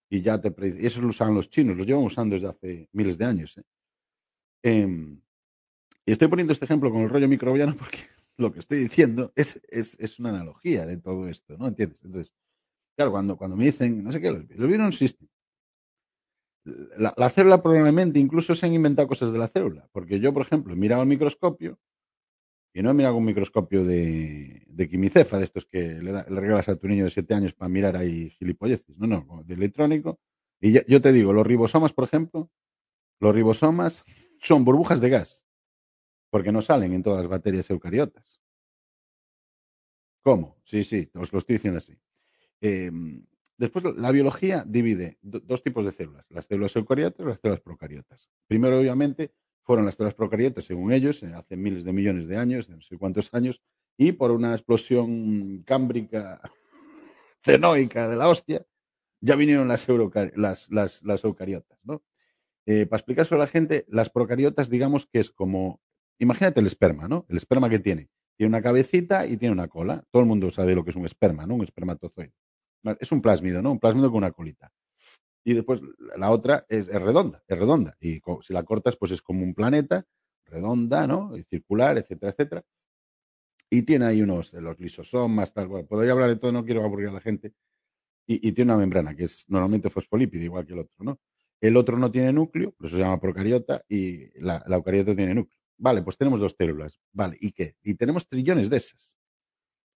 [0.09, 3.19] y ya te y eso lo usan los chinos, los llevan usando desde hace miles
[3.19, 3.57] de años.
[3.59, 3.63] ¿eh?
[4.63, 5.19] Eh,
[6.07, 7.99] y estoy poniendo este ejemplo con el rollo microbiano porque
[8.37, 11.69] lo que estoy diciendo es, es, es una analogía de todo esto, ¿no?
[11.69, 12.05] ¿Entiendes?
[12.05, 12.33] Entonces,
[12.97, 15.29] claro, cuando, cuando me dicen, no sé qué, los, virus no existen.
[16.97, 20.43] La, la, célula probablemente, incluso se han inventado cosas de la célula, porque yo, por
[20.43, 21.79] ejemplo, he mirado el microscopio
[22.73, 26.41] y no he mirado un microscopio de, de quimicefa, de estos que le, da, le,
[26.41, 30.19] regalas a tu niño de siete años para mirar ahí gilipolleces, no, no, de electrónico.
[30.61, 32.51] Y yo te digo, los ribosomas, por ejemplo,
[33.21, 34.03] los ribosomas
[34.41, 35.45] son burbujas de gas
[36.35, 38.41] porque no salen en todas las bacterias eucariotas.
[40.21, 40.61] ¿Cómo?
[40.65, 41.97] Sí, sí, os lo estoy diciendo así.
[42.61, 42.91] Eh,
[43.57, 48.29] después, la biología divide dos tipos de células, las células eucariotas y las células procariotas.
[48.49, 52.67] Primero, obviamente, fueron las células procariotas, según ellos, eh, hace miles de millones de años,
[52.67, 53.63] de no sé cuántos años,
[53.97, 56.41] y por una explosión cámbrica
[57.45, 58.67] cenoica de la hostia,
[59.21, 59.89] ya vinieron las,
[61.25, 61.79] eucariotas.
[61.85, 62.03] ¿no?
[62.67, 65.84] Eh, para explicárselo a la gente, las procariotas, digamos que es como
[66.19, 67.27] Imagínate el esperma, ¿no?
[67.29, 68.09] El esperma que tiene.
[68.37, 70.05] Tiene una cabecita y tiene una cola.
[70.11, 71.55] Todo el mundo sabe lo que es un esperma, ¿no?
[71.55, 72.33] Un espermatozoide.
[73.01, 73.73] Es un plásmido, ¿no?
[73.73, 74.73] Un plásmido con una colita.
[75.45, 75.81] Y después
[76.17, 77.97] la otra es, redonda, es redonda.
[78.01, 80.07] Y si la cortas, pues es como un planeta,
[80.47, 81.33] redonda, ¿no?
[81.49, 82.65] Circular, etcétera, etcétera.
[83.71, 87.09] Y tiene ahí unos, los lisosomas, tal, bueno, podría hablar de todo, no quiero aburrir
[87.09, 87.53] a la gente.
[88.27, 91.21] Y, tiene una membrana que es normalmente fosfolípido, igual que el otro, ¿no?
[91.61, 95.64] El otro no tiene núcleo, por eso se llama procariota, y la eucariota tiene núcleo.
[95.77, 97.01] Vale, pues tenemos dos células.
[97.13, 97.77] Vale, ¿y qué?
[97.83, 99.17] Y tenemos trillones de esas.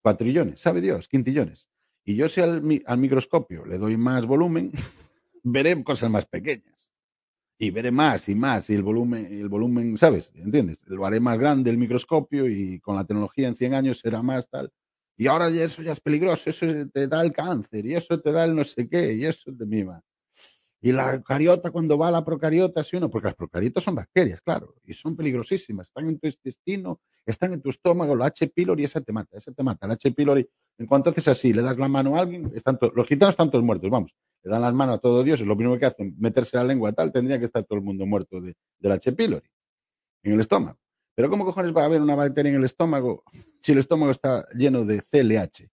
[0.01, 1.69] Cuatrillones, sabe Dios, quintillones.
[2.05, 4.71] Y yo si al, al microscopio le doy más volumen,
[5.43, 6.93] veré cosas más pequeñas.
[7.61, 10.31] Y veré más y más, y el volumen, el volumen, ¿sabes?
[10.33, 10.77] ¿Entiendes?
[10.85, 14.49] Lo haré más grande el microscopio y con la tecnología en 100 años será más
[14.49, 14.71] tal.
[15.17, 18.31] Y ahora ya eso ya es peligroso, eso te da el cáncer, y eso te
[18.31, 20.01] da el no sé qué, y eso te mima.
[20.81, 23.95] Y la eucariota, cuando va a la procariota, sí o no, porque las procariotas son
[23.95, 25.87] bacterias, claro, y son peligrosísimas.
[25.89, 28.47] Están en tu intestino, están en tu estómago, la H.
[28.47, 29.87] pylori, esa te mata, esa te mata.
[29.87, 30.11] La H.
[30.11, 33.51] pylori, en cuanto haces así, le das la mano a alguien, están los gitanos están
[33.51, 34.15] todos muertos, vamos.
[34.41, 36.93] Le dan las manos a todo Dios, es lo primero que hacen, meterse la lengua
[36.93, 39.11] tal, tendría que estar todo el mundo muerto de, de la H.
[39.11, 39.49] pylori
[40.23, 40.79] en el estómago.
[41.15, 43.23] Pero ¿cómo cojones va a haber una bacteria en el estómago
[43.61, 45.69] si el estómago está lleno de CLH?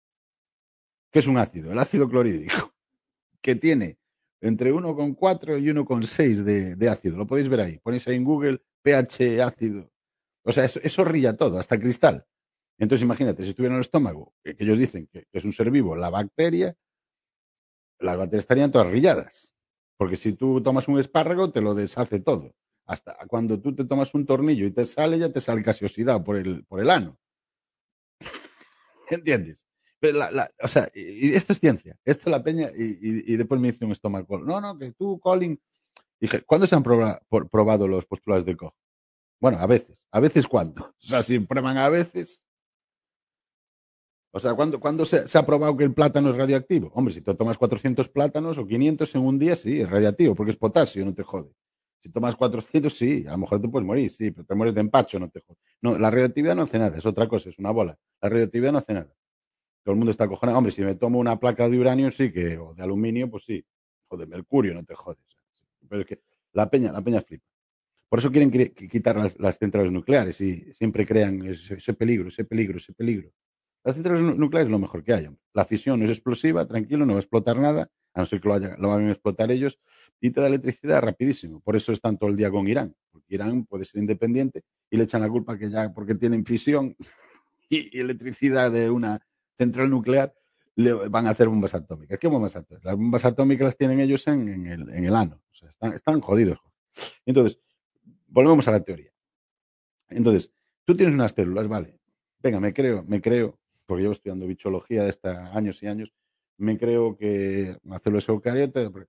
[1.11, 2.73] Que es un ácido, el ácido clorhídrico,
[3.43, 3.99] que tiene
[4.45, 7.17] entre 1,4 y 1,6 de, de ácido.
[7.17, 7.79] Lo podéis ver ahí.
[7.79, 9.91] Ponéis ahí en Google pH ácido.
[10.45, 12.27] O sea, eso, rilla todo, hasta cristal.
[12.79, 15.71] Entonces, imagínate, si estuviera en el estómago, que, ellos dicen que, que, es un ser
[15.71, 16.77] vivo, la bacteria,
[17.99, 19.53] las bacterias estarían todas rilladas.
[19.97, 22.55] Porque si tú tomas un espárrago, te lo deshace todo.
[22.87, 26.23] Hasta cuando tú te tomas un tornillo y te sale, ya te sale casi oxidado
[26.23, 27.19] por el, por el ano.
[29.11, 29.67] ¿Entiendes?
[30.13, 33.37] La, la, o sea, y esto es ciencia, esto es la peña, y, y, y,
[33.37, 35.59] después me dice un estómago, no, no, que tú, Colin,
[36.21, 38.75] dije, ¿cuándo se han probado los postulados de Koch?
[39.41, 42.45] Bueno, a veces, a veces cuándo, o sea, si prueban a veces,
[44.37, 46.91] o sea, ¿cuándo, ¿cuándo se, ha probado que el plátano es radioactivo?
[46.95, 50.51] Hombre, si te tomas 400 plátanos o 500 en un día, sí, es radioactivo, porque
[50.51, 51.53] es potasio, no te jode.
[52.01, 54.81] Si tomas 400, sí, a lo mejor te puedes morir, sí, pero te mueres de
[54.81, 55.63] empacho, no te jodas.
[55.81, 57.97] No, la radioactividad no hace nada, es otra cosa, es una bola.
[58.21, 59.15] La radioactividad no hace nada.
[59.85, 60.59] Todo el mundo está cojonado.
[60.59, 63.65] Hombre, si me tomo una placa de uranio, sí que, o de aluminio, pues sí.
[64.09, 65.19] O mercurio, no te jodes.
[65.89, 66.21] Pero es que
[66.53, 67.45] la peña, la peña flipa.
[68.09, 72.93] Por eso quieren quitar las, centrales nucleares y siempre crean ese, peligro, ese peligro, ese
[72.93, 73.31] peligro.
[73.83, 75.29] Las centrales nucleares es lo mejor que hay.
[75.53, 78.59] La fisión es explosiva, tranquilo, no va a explotar nada, a no ser que lo,
[78.59, 79.81] lo van a explotar ellos,
[80.21, 81.61] y te da electricidad rapidísimo.
[81.61, 85.05] Por eso están todo el día con Irán, porque Irán puede ser independiente y le
[85.05, 86.97] echan la culpa que ya porque tienen fisión
[87.69, 89.21] y, electricidad de una
[89.57, 90.35] central nuclear,
[90.77, 92.19] le van a hacer bombas atómicas.
[92.19, 92.85] ¿Qué bombas atómicas?
[92.85, 95.41] Las bombas atómicas las tienen ellos en, el, en el, ano.
[95.53, 96.59] O sea, están, están jodidos.
[97.25, 97.61] Entonces,
[98.27, 99.13] volvemos a la teoría.
[100.09, 100.53] Entonces,
[100.85, 101.99] tú tienes unas células, vale.
[102.41, 106.13] Venga, me creo, me creo, porque llevo estudiando bichología de hasta años y años,
[106.57, 108.91] me creo que una célula es eucariota.
[108.91, 109.09] Pero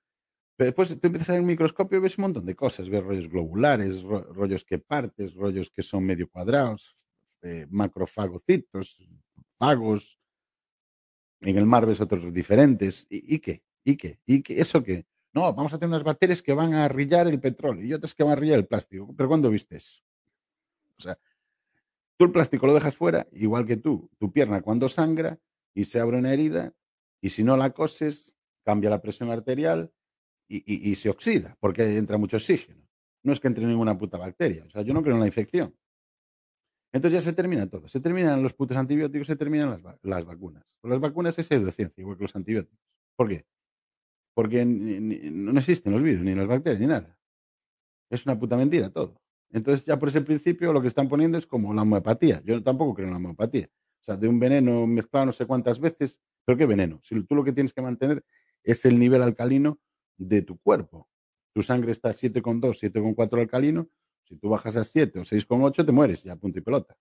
[0.58, 2.90] después tú empiezas a ver microscopio y ves un montón de cosas.
[2.90, 6.96] Ves rollos globulares, rollos que partes, rollos que son medio cuadrados,
[7.42, 8.98] eh, macrofagocitos,
[9.58, 10.20] fagos.
[11.42, 13.08] En el mar ves otros diferentes.
[13.10, 13.64] ¿Y, qué?
[13.84, 14.20] ¿Y qué?
[14.26, 14.60] ¿Y qué?
[14.60, 15.06] ¿Eso qué?
[15.34, 18.24] No, vamos a tener unas bacterias que van a rillar el petróleo y otras que
[18.24, 19.14] van a rillar el plástico.
[19.16, 20.02] ¿Pero cuándo viste eso?
[20.98, 21.18] O sea,
[22.18, 24.10] tú el plástico lo dejas fuera, igual que tú.
[24.18, 25.38] Tu pierna cuando sangra
[25.74, 26.74] y se abre una herida,
[27.22, 29.92] y si no la coses, cambia la presión arterial
[30.48, 32.88] y, se oxida, porque entra mucho oxígeno.
[33.24, 34.64] No es que entre ninguna puta bacteria.
[34.66, 35.76] O sea, yo no creo en la infección.
[36.96, 37.90] Entonces ya se termina todo.
[37.90, 40.64] Se terminan los putos antibióticos, se terminan las, las vacunas.
[40.82, 42.80] las vacunas es pseudociencia, igual que los antibióticos.
[43.18, 43.46] ¿Por qué?
[44.34, 47.20] Porque no existen los virus, ni las bacterias, ni nada.
[48.10, 49.22] Es una puta mentira todo.
[49.52, 52.42] Entonces, ya por ese principio, lo que están poniendo es como la homeopatía.
[52.46, 53.68] Yo tampoco creo en la homeopatía.
[54.00, 57.02] O sea, de un veneno mezclado no sé cuántas veces, pero ¿qué veneno?
[57.04, 58.24] Si tú lo que tienes que mantener
[58.64, 59.82] es el nivel alcalino
[60.16, 61.10] de tu cuerpo.
[61.54, 63.90] Tu sangre está a 7,2, 7,4 alcalino.
[64.26, 66.98] Si tú bajas a 7 o 6,8, te mueres ya, punto y pelota.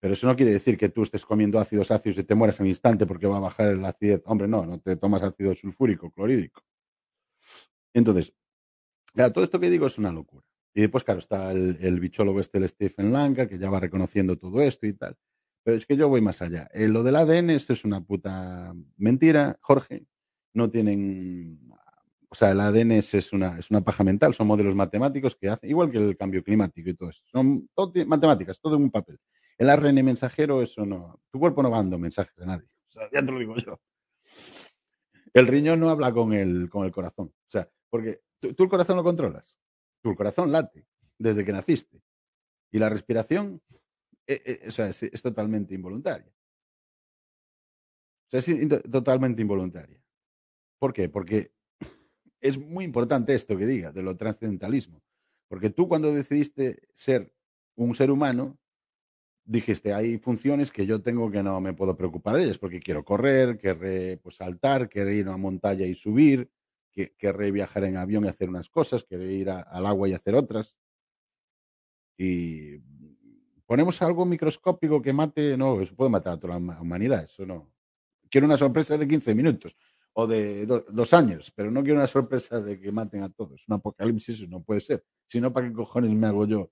[0.00, 2.66] Pero eso no quiere decir que tú estés comiendo ácidos ácidos y te mueras al
[2.66, 4.22] instante porque va a bajar el acidez.
[4.26, 6.62] Hombre, no, no te tomas ácido sulfúrico, clorhídrico.
[7.94, 8.34] Entonces,
[9.14, 10.44] todo esto que digo es una locura.
[10.74, 14.60] Y después, claro, está el, bichólogo este, el Stephen Langa, que ya va reconociendo todo
[14.60, 15.16] esto y tal.
[15.64, 16.68] Pero es que yo voy más allá.
[16.74, 20.06] Eh, lo del ADN, esto es una puta mentira, Jorge.
[20.52, 21.58] No tienen.
[22.28, 25.70] O sea, el ADN es, una, es una paja mental, son modelos matemáticos que hacen,
[25.70, 27.22] igual que el cambio climático y todo eso.
[27.26, 29.18] Son todo, matemáticas, todo en un papel.
[29.58, 31.20] El ARN mensajero, eso no.
[31.30, 32.66] Tu cuerpo no dando mensajes a nadie.
[32.88, 33.80] O sea, ya te lo digo yo.
[35.32, 37.28] El riñón no habla con el, con el corazón.
[37.28, 39.58] O sea, porque tú, el corazón lo controlas.
[40.02, 40.86] Tu corazón late
[41.18, 42.02] desde que naciste.
[42.70, 43.62] Y la respiración
[44.26, 46.32] eh, eh, es, totalmente involuntaria.
[48.26, 50.02] O sea, es totalmente involuntaria.
[50.78, 51.08] ¿Por qué?
[51.08, 51.52] Porque
[52.46, 55.02] es muy importante esto que diga de lo trascendentalismo.
[55.48, 57.32] Porque tú cuando decidiste ser
[57.74, 58.58] un ser humano,
[59.44, 63.04] dijiste, hay funciones que yo tengo que no me puedo preocupar de ellas, porque quiero
[63.04, 66.50] correr, querré pues, saltar, querré ir a una montaña y subir,
[66.90, 70.34] que, querré viajar en avión y hacer unas cosas, querré ir al agua y hacer
[70.34, 70.76] otras.
[72.16, 72.78] Y
[73.66, 77.70] ponemos algo microscópico que mate, no, eso puede matar a toda la humanidad, eso no.
[78.30, 79.76] Quiero una sorpresa de 15 minutos
[80.18, 83.62] o de dos años, pero no quiero una sorpresa de que maten a todos.
[83.68, 85.04] Un apocalipsis no puede ser.
[85.26, 86.70] Si no, ¿para qué cojones me hago yo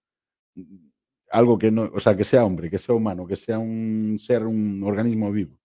[1.35, 4.45] algo que no, o sea, que sea hombre, que sea humano, que sea un ser,
[4.45, 5.59] un organismo vivo.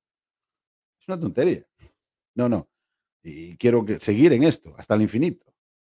[0.99, 1.63] Es una tontería.
[2.35, 2.67] No, no.
[3.21, 5.45] Y quiero seguir en esto hasta el infinito,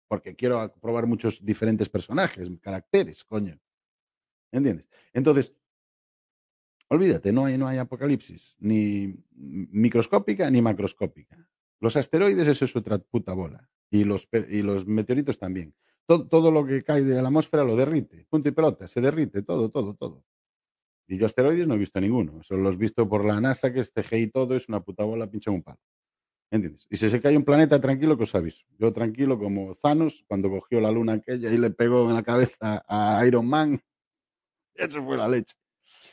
[0.08, 3.58] porque quiero probar muchos diferentes personajes, caracteres, coño.
[4.50, 4.86] ¿Entiendes?
[5.14, 5.54] Entonces,
[6.88, 11.48] olvídate, no hay, no hay apocalipsis, ni microscópica ni macroscópica.
[11.82, 13.68] Los asteroides, eso es otra puta bola.
[13.90, 15.74] Y los, y los meteoritos también.
[16.06, 19.68] Todo, lo que cae de la atmósfera lo derrite, punto y pelota, se derrite, todo,
[19.68, 20.24] todo, todo.
[21.08, 23.80] Y yo asteroides no he visto ninguno, solo los he visto por la NASA, que
[23.80, 25.80] es CGI todo, es una puta bola, pincha un palo.
[26.52, 26.86] ¿Entiendes?
[26.88, 28.64] Y si se cae un planeta, tranquilo que os aviso.
[28.78, 32.84] Yo tranquilo como Thanos, cuando cogió la luna aquella y le pegó en la cabeza
[32.86, 33.80] a Iron Man,
[34.74, 35.56] eso fue la leche.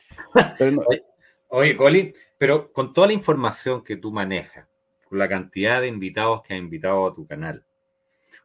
[1.50, 4.69] Oye, Colin, pero con toda la información que tú manejas,
[5.10, 7.66] con la cantidad de invitados que has invitado a tu canal,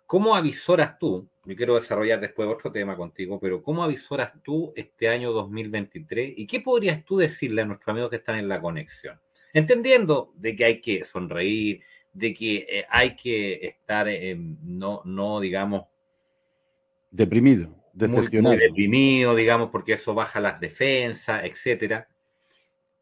[0.06, 5.08] ¿cómo avisoras tú yo quiero desarrollar después otro tema contigo, pero ¿cómo avisoras tú este
[5.08, 9.20] año 2023 y qué podrías tú decirle a nuestros amigos que están en la conexión?
[9.52, 14.06] Entendiendo de que hay que sonreír, de que eh, hay que estar
[14.62, 15.84] no, no, digamos...
[17.10, 18.56] Deprimido, decepcionado.
[18.56, 22.08] Muy, deprimido, digamos, porque eso baja las defensas, etcétera.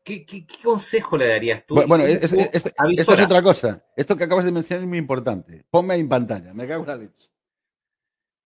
[0.04, 0.26] ¿Qué,
[0.62, 1.80] consejo le darías tú?
[1.86, 3.84] Bueno, esto es otra cosa.
[3.96, 5.64] Esto que acabas de mencionar es muy importante.
[5.70, 7.30] Ponme en pantalla, me cago en la leche.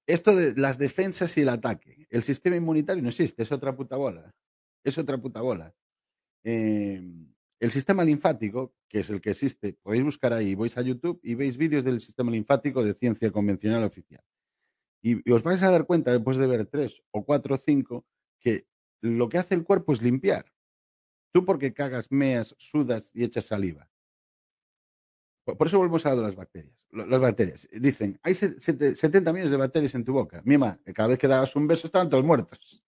[0.08, 2.08] esto de las defensas y el ataque.
[2.10, 4.34] El sistema inmunitario no existe, es otra puta bola.
[4.84, 5.74] Es otra puta bola.
[6.43, 11.20] Em, el sistema linfático, que es el que existe, podéis buscar ahí, vais a YouTube
[11.22, 14.24] y veis vídeos del sistema linfático de ciencia convencional oficial.
[15.02, 18.06] Y, y, os vais a dar cuenta, después de ver tres o cuatro o cinco,
[18.39, 18.66] que
[19.02, 20.45] lo que hace el cuerpo es limpiar.
[21.32, 23.90] Tú porque cagas, meas, sudas y echas saliva.
[25.46, 26.76] Por eso volvemos a hablar de las bacterias.
[26.92, 27.68] Las bacterias.
[27.72, 30.42] Dicen, hay 70 millones de bacterias en tu boca.
[30.46, 32.84] Mima, cada vez que dabas un beso estaban todos muertos.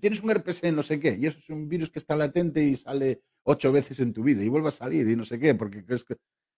[0.00, 2.62] Tienes un herpes en no sé qué, y eso es un virus que está latente
[2.62, 5.54] y sale ocho veces en tu vida y vuelve a salir y no sé qué,
[5.54, 6.16] porque que...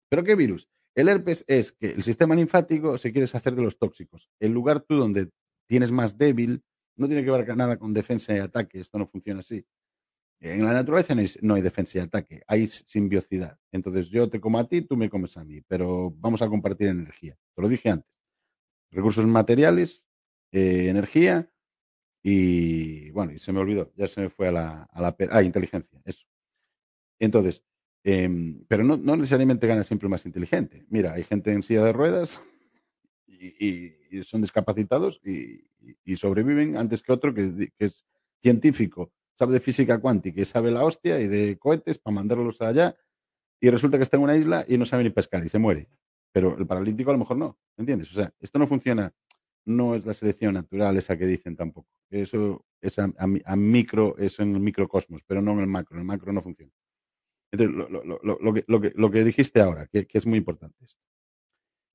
[0.09, 0.69] ¿Pero qué virus?
[0.95, 4.31] El herpes es que el sistema linfático se quiere deshacer de los tóxicos.
[4.41, 5.29] El lugar tú donde
[5.67, 6.63] tienes más débil
[6.97, 9.65] no tiene que ver nada con defensa y ataque, esto no funciona así.
[10.41, 13.59] En la naturaleza no hay, defensa y ataque, hay simbiocidad.
[13.73, 16.89] Entonces yo te como a ti, tú me comes a mí, pero vamos a compartir
[16.89, 17.37] energía.
[17.55, 18.21] Te lo dije antes.
[18.91, 20.07] Recursos materiales,
[20.53, 21.51] eh, energía
[22.23, 25.43] y, bueno, y se me olvidó, ya se me fue a la, a la ah,
[25.43, 26.27] inteligencia, eso.
[27.19, 27.65] Entonces,
[28.05, 30.85] em, pero no, necesariamente gana siempre más inteligente.
[30.89, 32.43] Mira, hay gente en silla de ruedas
[33.27, 33.95] y,
[34.25, 35.65] son discapacitados y,
[36.17, 38.05] sobreviven antes que otro que es
[38.43, 42.97] científico sabe de física cuántica y sabe la hostia y de cohetes para mandarlos allá
[43.61, 45.89] y resulta que está en una isla y no sabe ni pescar y se muere.
[46.33, 48.11] Pero el paralítico a lo mejor no, ¿entiendes?
[48.13, 49.13] O sea, esto no funciona,
[49.65, 51.89] no es la selección natural esa que dicen tampoco.
[52.11, 55.97] Eso es a, micro, es en el microcosmos, pero no en el macro.
[55.97, 56.73] En el macro no funciona.
[57.51, 60.77] Entonces, lo, que, lo que, dijiste ahora, que, que es muy importante.
[60.85, 61.01] Esto.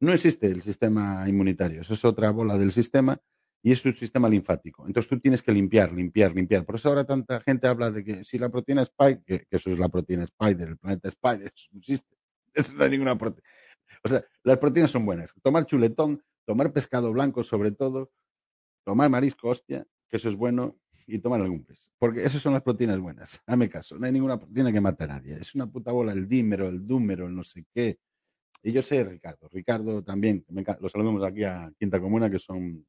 [0.01, 3.19] No existe el sistema inmunitario, eso es otra bola del sistema
[3.63, 4.85] y es un sistema linfático.
[4.87, 6.65] Entonces tú tienes que limpiar, limpiar, limpiar.
[6.65, 9.77] Por eso ahora tanta gente habla de que si la proteína Spike, que, eso es
[9.77, 12.17] la proteína Spider, el planeta Spider, eso no existe.
[12.53, 13.47] Eso no hay ninguna proteína.
[14.03, 15.33] O sea, las proteínas son buenas.
[15.41, 18.11] Tomar chuletón, tomar pescado blanco sobre todo,
[18.83, 20.77] tomar marisco, hostia, que eso es bueno,
[21.07, 21.93] y tomar legumbres.
[21.97, 23.41] Porque esas son las proteínas buenas.
[23.45, 25.35] Hazme caso, no hay ninguna proteína que mate a nadie.
[25.35, 27.99] Es una puta bola el dímero, el dúmero, el no sé qué.
[28.63, 29.47] Y yo sé Ricardo.
[29.49, 30.45] Ricardo también,
[30.79, 32.85] los saludamos aquí a Quinta Comuna, que son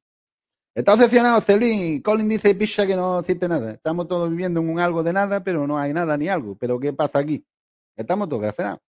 [0.74, 2.00] Está obsesionado Celín.
[2.00, 3.72] Colin dice picha que no existe nada.
[3.72, 6.56] Estamos todos viviendo en un algo de nada, pero no hay nada ni algo.
[6.56, 7.44] Pero ¿qué pasa aquí?
[7.94, 8.80] Estamos todos grafeados.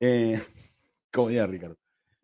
[0.00, 0.40] Eh,
[1.12, 1.76] como decía Ricardo.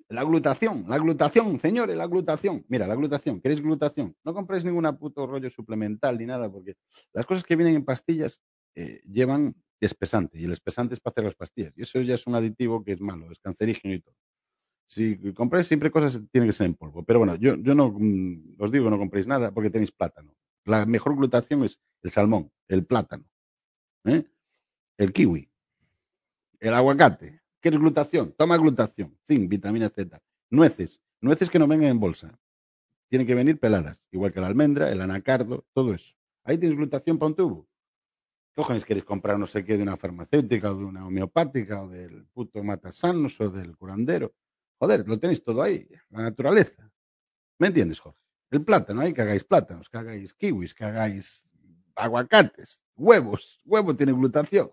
[0.08, 2.64] La glutación, la glutación, señores, la glutación.
[2.68, 3.40] Mira, la glutación.
[3.40, 4.16] ¿Queréis glutación?
[4.24, 6.74] No compréis ninguna puto rollo suplemental ni nada, porque
[7.12, 8.40] las cosas que vienen en pastillas
[8.76, 11.72] eh, llevan espesante y el espesante es para hacer las pastillas.
[11.76, 14.14] Y eso ya es un aditivo que es malo, es cancerígeno y todo.
[14.88, 17.04] Si compráis siempre cosas, tiene que ser en polvo.
[17.04, 20.34] Pero bueno, yo, yo no mm, os digo no compréis nada porque tenéis plátano.
[20.64, 23.24] La mejor glutación es el salmón, el plátano,
[24.04, 24.24] ¿eh?
[24.96, 25.48] el kiwi,
[26.60, 27.40] el aguacate.
[27.60, 28.32] ¿Quieres glutación?
[28.32, 30.20] Toma glutación, zinc, vitamina Z.
[30.50, 32.38] Nueces, nueces que no vengan en bolsa.
[33.08, 36.14] Tienen que venir peladas, igual que la almendra, el anacardo, todo eso.
[36.44, 37.68] Ahí tienes glutación para un tubo.
[38.56, 42.24] Cojones queréis comprar no sé qué de una farmacéutica o de una homeopática o del
[42.32, 44.32] puto matasanos o del curandero.
[44.78, 46.90] Joder, lo tenéis todo ahí, la naturaleza.
[47.58, 48.18] ¿Me entiendes, Jorge?
[48.50, 51.46] El plátano, ahí que hagáis plátanos, que hagáis kiwis, que hagáis
[51.94, 53.60] aguacates, huevos.
[53.66, 54.70] Huevo tiene glutación.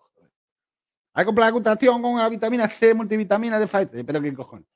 [1.14, 4.06] Hay que comprar glutación con una vitamina C, multivitamina de Pfizer.
[4.06, 4.68] Pero qué cojones.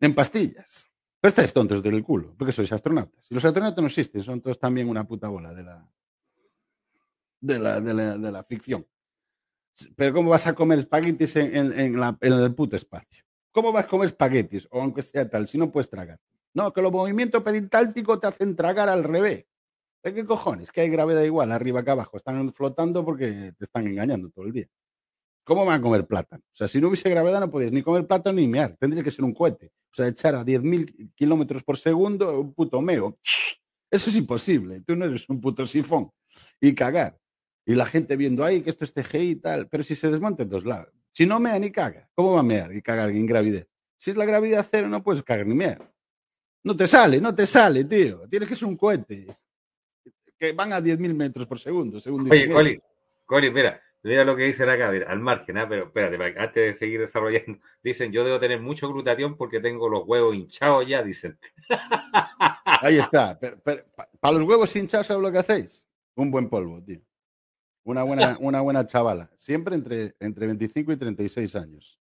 [0.00, 0.86] En pastillas.
[1.20, 3.26] Pero estáis tontos del culo, porque sois astronautas.
[3.30, 5.86] Y los astronautas no existen, son todos también una puta bola de la,
[7.40, 8.86] de la, de la, ficción.
[9.94, 13.24] Pero ¿cómo vas a comer espaguetis en, en el puto espacio?
[13.52, 14.68] ¿Cómo vas a comer espaguetis?
[14.70, 16.18] O aunque sea tal, si no puedes tragar.
[16.54, 19.46] No, que los movimientos peristálticos te hacen tragar al revés.
[20.02, 20.70] ¿Qué cojones?
[20.70, 22.16] Que hay gravedad igual, arriba que abajo.
[22.16, 24.66] Están flotando porque te están engañando todo el día.
[25.44, 26.42] ¿Cómo van a comer plátano?
[26.44, 28.76] O sea, si no hubiese gravedad no podías ni comer plátano ni mear.
[28.78, 29.72] Tendría que ser un cohete.
[29.92, 33.18] O sea, echar a 10.000 kilómetros por segundo un puto meo.
[33.90, 34.80] Eso es imposible.
[34.80, 36.10] Tú no eres un puto sifón.
[36.60, 37.18] Y cagar.
[37.66, 39.68] Y la gente viendo ahí que esto es TGI y tal.
[39.68, 40.94] Pero si se desmonta en dos lados.
[41.10, 43.66] Si no mea ni caga, ¿cómo va a mear y cagar en gravidez?
[43.96, 45.90] Si es la gravidad cero, no puedes cagar ni mear.
[46.62, 48.28] No te sale, no te sale, tío.
[48.28, 49.26] Tienes que ser un cohete.
[50.38, 51.98] Que van a 10.000 metros por segundo.
[52.00, 52.78] Según Oye, Coli,
[53.24, 55.66] Coli, mira, mira lo que dicen acá, mira, al margen, ¿ah?
[55.68, 60.02] pero espérate, antes de seguir desarrollando, dicen, yo debo tener mucho glutatión porque tengo los
[60.06, 61.38] huevos hinchados ya, dicen.
[62.64, 63.38] Ahí está.
[63.38, 65.88] para los huevos hinchados, ¿sabes lo que hacéis?
[66.16, 67.00] Un buen polvo, tío.
[67.86, 69.30] Una buena, una buena chavala.
[69.38, 72.00] Siempre entre, entre 25 y 36 años.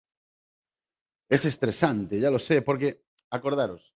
[1.29, 3.93] Es estresante, ya lo sé, porque acordaros,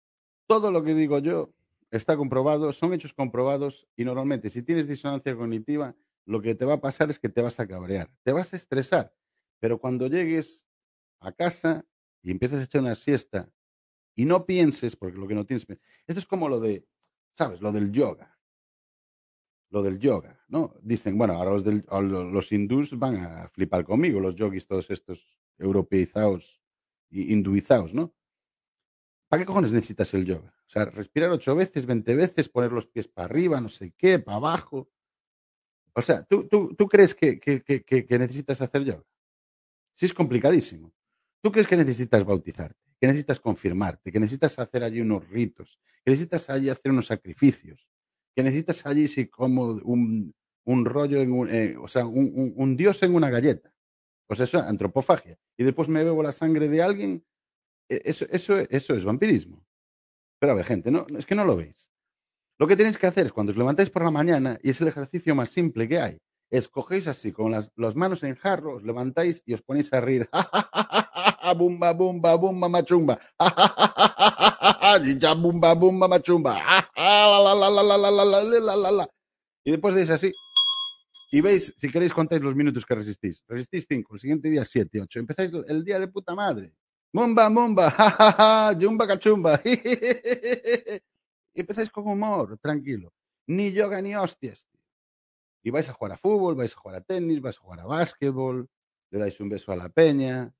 [0.45, 1.53] todo lo que digo yo
[1.89, 6.75] está comprobado, son hechos comprobados y normalmente si tienes disonancia cognitiva, lo que te va
[6.75, 9.15] a pasar es que te vas a cabrear, te vas a estresar.
[9.59, 10.67] Pero cuando llegues
[11.19, 11.85] a casa
[12.21, 13.49] y empiezas a echar una siesta
[14.13, 15.65] y no pienses, porque lo que no tienes...
[16.05, 16.85] Esto es como lo de,
[17.33, 17.59] ¿sabes?
[17.61, 18.30] Lo del yoga.
[19.71, 20.75] Lo del yoga, ¿no?
[20.81, 25.25] Dicen, bueno, ahora los, del, los hindús van a flipar conmigo, los yogis, todos estos
[25.57, 26.61] europeizados
[27.09, 28.13] y hinduizados, ¿no?
[29.29, 30.53] ¿Para qué cojones necesitas el yoga?
[30.67, 34.19] O sea, respirar ocho veces, veinte veces, poner los pies para arriba, no sé qué,
[34.19, 34.89] para abajo.
[35.93, 39.03] O sea, ¿tú, tú, tú crees que, que, que, necesitas hacer yoga?
[39.93, 40.93] Sí, es complicadísimo.
[41.41, 42.79] ¿Tú crees que necesitas bautizarte?
[42.99, 47.90] Que necesitas confirmarte, que necesitas hacer allí unos ritos, que necesitas allí hacer unos sacrificios,
[48.35, 50.33] que necesitas allí sí, como un,
[50.65, 53.73] un rollo, en un, eh, o sea, un, un, dios en una galleta.
[54.27, 55.37] Pues eso, antropofagia.
[55.57, 57.25] Y después me bebo la sangre de alguien
[57.89, 59.65] e, eso, eso, eso es vampirismo.
[60.39, 61.91] Pero a ver, gente, no, es que no lo veis.
[62.57, 64.87] Lo que tenéis que hacer es cuando os levantáis por la mañana, y es el
[64.87, 66.17] ejercicio más simple que hay,
[66.51, 70.29] es cogéis así con las, manos en jarro, os levantáis y os ponéis a reír.
[71.57, 73.19] bumba, bumba, bumba, machumba.
[75.17, 76.87] ya, bumba, bumba, machumba.
[79.63, 80.31] Y después deis así.
[81.31, 83.43] Y veis, si queréis contáis los minutos que resistís.
[83.47, 85.19] Resistís cinco, el siguiente día siete, ocho.
[85.19, 86.73] Empezáis el día de puta madre.
[87.13, 89.61] Mumba, mumba, jajaja, yumba, cachumba.
[89.63, 89.79] y
[91.53, 93.13] empezáis con humor, tranquilo.
[93.47, 94.67] Ni yoga ni hostias.
[95.63, 97.85] Y vais a jugar a fútbol, vais a jugar a tenis, vais a jugar a
[97.85, 98.67] básquetbol,
[99.11, 100.53] le dais un beso a la peña.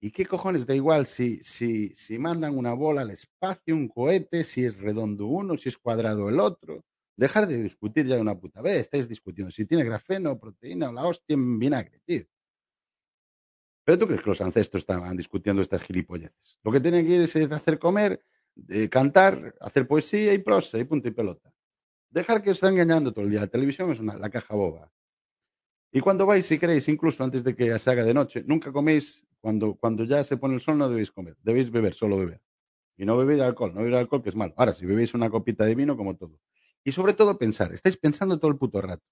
[0.00, 4.44] ¿Y qué cojones da igual si, si, si mandan una bola al espacio, un cohete,
[4.44, 6.84] si es redondo uno, si es cuadrado el otro?
[7.16, 8.82] Dejar de discutir ya de una puta vez.
[8.82, 12.24] Estáis discutiendo si tiene grafeno, proteína o la hostia en vinagre, tío.
[13.84, 16.60] Pero tú crees que los ancestros estaban discutiendo estas gilipolleces.
[16.62, 18.22] Lo que tienen que ir es hacer comer,
[18.90, 21.52] cantar, hacer poesía y prosa y punto y pelota.
[22.10, 23.40] Dejar que os está engañando todo el día.
[23.40, 24.90] La televisión es una, la caja boba.
[25.90, 29.26] Y cuando vais, si queréis, incluso antes de que se haga de noche, nunca coméis,
[29.40, 32.42] cuando, cuando ya se pone el sol no debéis comer, debéis beber, solo beber.
[32.96, 34.52] Y no beber alcohol, no beber alcohol que es malo.
[34.56, 36.40] Ahora, si bebéis una copita de vino, como todo.
[36.84, 39.04] Y sobre todo pensar, estáis pensando todo el puto rato.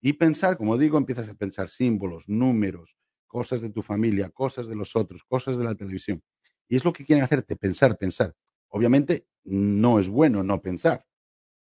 [0.00, 2.96] Y pensar, como digo, empiezas a pensar símbolos, números,
[3.26, 6.22] cosas de tu familia, cosas de los otros, cosas de la televisión.
[6.68, 8.34] Y es lo que quieren hacerte, pensar, pensar.
[8.68, 11.04] Obviamente no es bueno no pensar,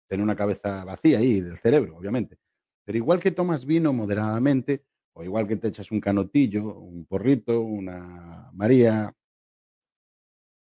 [0.08, 2.38] tener una cabeza vacía ahí del cerebro, obviamente.
[2.86, 4.84] Pero igual que tomas vino moderadamente,
[5.14, 9.14] o igual que te echas un canotillo, un porrito, una María,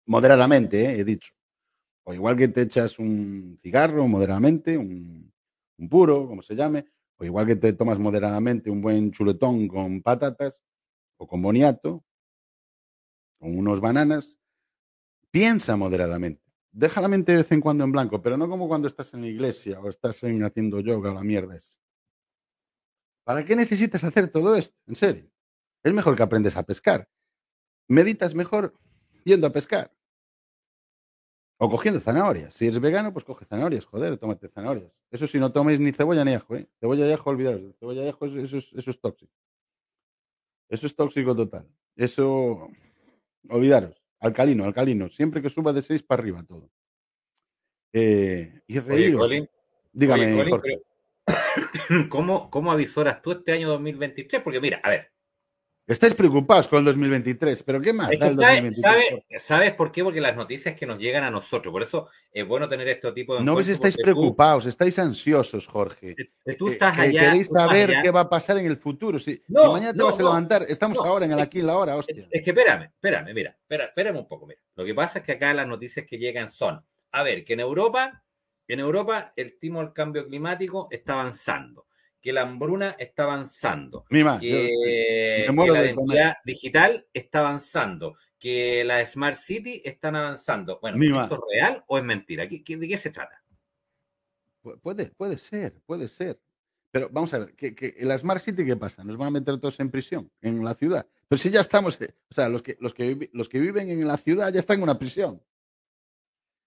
[0.06, 1.00] moderadamente, ¿eh?
[1.00, 1.32] he dicho.
[2.04, 5.32] O igual que te echas un cigarro moderadamente, un,
[5.78, 6.86] un puro, como se llame,
[7.16, 10.62] o igual que te tomas moderadamente un buen chuletón con patatas,
[11.26, 12.04] con boniato,
[13.38, 14.38] con unos bananas,
[15.30, 16.51] piensa moderadamente.
[16.72, 19.20] Deja la mente de vez en cuando en blanco, pero no como cuando estás en
[19.20, 21.78] la iglesia o estás en haciendo yoga o la mierda es.
[23.24, 24.76] ¿Para qué necesitas hacer todo esto?
[24.86, 25.30] En serio.
[25.84, 27.08] Es mejor que aprendes a pescar.
[27.88, 28.74] Meditas mejor
[29.24, 29.94] yendo a pescar.
[31.58, 32.54] O cogiendo zanahorias.
[32.54, 33.84] Si eres vegano, pues coge zanahorias.
[33.84, 34.92] Joder, tómate zanahorias.
[35.10, 36.56] Eso si no tomes ni cebolla ni ajo.
[36.56, 36.68] ¿eh?
[36.80, 37.76] Cebolla y ajo, olvidaros.
[37.78, 39.32] Cebolla y ajo, eso es tóxico.
[40.68, 41.68] Eso es tóxico total.
[41.94, 42.68] Eso,
[43.48, 44.01] olvidaros.
[44.22, 45.10] Alcalino, alcalino.
[45.10, 46.70] Siempre que suba de 6 para arriba todo.
[47.92, 49.18] Eh, y reír.
[49.92, 50.48] Dígame,
[52.08, 54.42] ¿cómo, ¿Cómo avisoras tú este año 2023?
[54.42, 55.11] Porque mira, a ver,
[55.84, 58.10] Estáis preocupados con el 2023, pero ¿qué más?
[59.40, 60.04] ¿sabes, por qué?
[60.04, 63.34] Porque las noticias que nos llegan a nosotros, por eso es bueno tener este tipo
[63.34, 63.42] de...
[63.42, 66.14] No ves, estáis preocupados, estáis ansiosos, Jorge.
[66.56, 69.18] Tú estás allá, queréis saber qué va a pasar en el futuro.
[69.18, 72.28] Si, mañana te vas a levantar, estamos ahora en el aquí y la hora, hostia.
[72.30, 74.60] Es que espérame, espérame, mira, espérame un poco, mira.
[74.76, 76.80] Lo que pasa es que acá las noticias que llegan son,
[77.10, 78.22] a ver, que en Europa,
[78.68, 81.86] en Europa el timo al cambio climático está avanzando
[82.22, 89.82] que la hambruna está avanzando, que, la identidad digital está avanzando, que la Smart City
[89.84, 90.78] están avanzando.
[90.80, 92.46] Bueno, ¿esto es real o es mentira?
[92.46, 93.42] ¿De qué se trata?
[94.80, 96.40] puede, puede ser, puede ser.
[96.92, 99.02] Pero vamos a ver, que, la Smart City, ¿qué pasa?
[99.02, 101.06] ¿Nos van a meter todos en prisión, en la ciudad?
[101.26, 104.06] Pero si ya estamos, eh, o sea, los que, los que, los que viven en
[104.06, 105.42] la ciudad ya están en una prisión.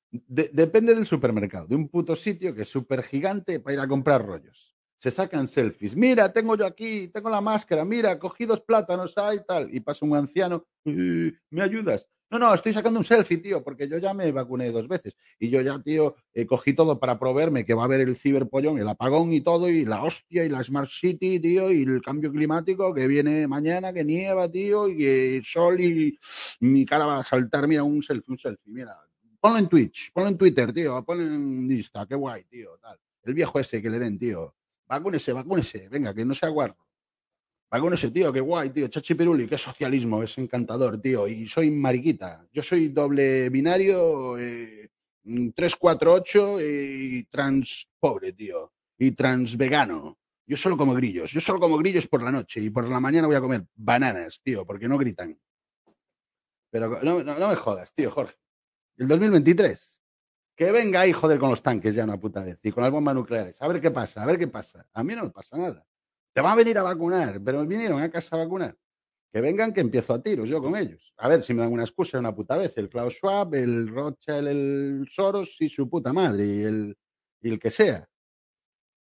[0.10, 4.26] depende del supermercado, de un puto sitio que es súper gigante para ir a comprar
[4.26, 4.75] rollos
[5.06, 5.96] se sacan selfies.
[5.96, 9.72] Mira, tengo yo aquí, tengo la máscara, mira, cogí dos plátanos, ahí tal.
[9.72, 12.10] Y pasa un anciano, ¿me ayudas?
[12.32, 15.16] No, no, estoy sacando un selfie, tío, porque yo ya me vacuné dos veces.
[15.38, 18.80] Y yo ya, tío, eh, cogí todo para proveerme que va a haber el ciberpollón,
[18.80, 22.32] el apagón y todo, y la hostia, y la Smart City, tío, y el cambio
[22.32, 26.18] climático que viene mañana, que nieva, tío, y que sol y
[26.62, 27.68] mi cara va a saltar.
[27.68, 28.98] Mira, un selfie, un selfie, mira.
[29.40, 32.98] Ponlo en Twitch, ponlo en Twitter, tío, ponlo en Insta, qué guay, tío, tal.
[33.22, 34.56] El viejo ese que le den, tío
[34.88, 36.78] vacúnese, vacúnese, venga, que no sea guarro.
[37.94, 38.88] ese tío, qué guay, tío.
[38.88, 41.28] Chachi Piruli, qué socialismo, es encantador, tío.
[41.28, 42.48] Y soy mariquita.
[42.52, 44.90] Yo soy doble binario, eh,
[45.24, 48.74] 348 y trans pobre, tío.
[48.98, 50.18] Y trans vegano.
[50.48, 51.32] Yo solo como grillos.
[51.32, 54.40] Yo solo como grillos por la noche y por la mañana voy a comer bananas,
[54.44, 55.38] tío, porque no gritan.
[56.70, 58.36] Pero no, no, me jodas, tío, Jorge.
[58.98, 59.95] El 2023.
[60.56, 63.14] Que venga ahí, joder, con los tanques ya una puta vez y con las bombas
[63.14, 63.62] nucleares.
[63.62, 64.88] A ver qué pasa, a ver qué pasa.
[64.94, 65.86] A mí no me pasa nada.
[66.34, 68.78] Te van a venir a vacunar, pero vinieron a casa a vacunar.
[69.32, 71.14] Que vengan, que empiezo a tiros yo con ellos.
[71.18, 72.78] A ver si me dan una excusa una puta vez.
[72.78, 76.98] El Klaus Schwab, el Rothschild, el Soros y su puta madre y el,
[77.42, 78.08] y el que sea.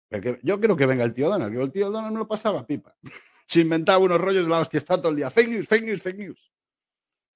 [0.09, 2.66] Porque yo creo que venga el tío Donald, que el tío Donald me lo pasaba
[2.66, 2.94] pipa.
[3.46, 5.30] Se inventaba unos rollos de la hostia, está todo el día.
[5.30, 6.53] Fake news, fake news, fake news.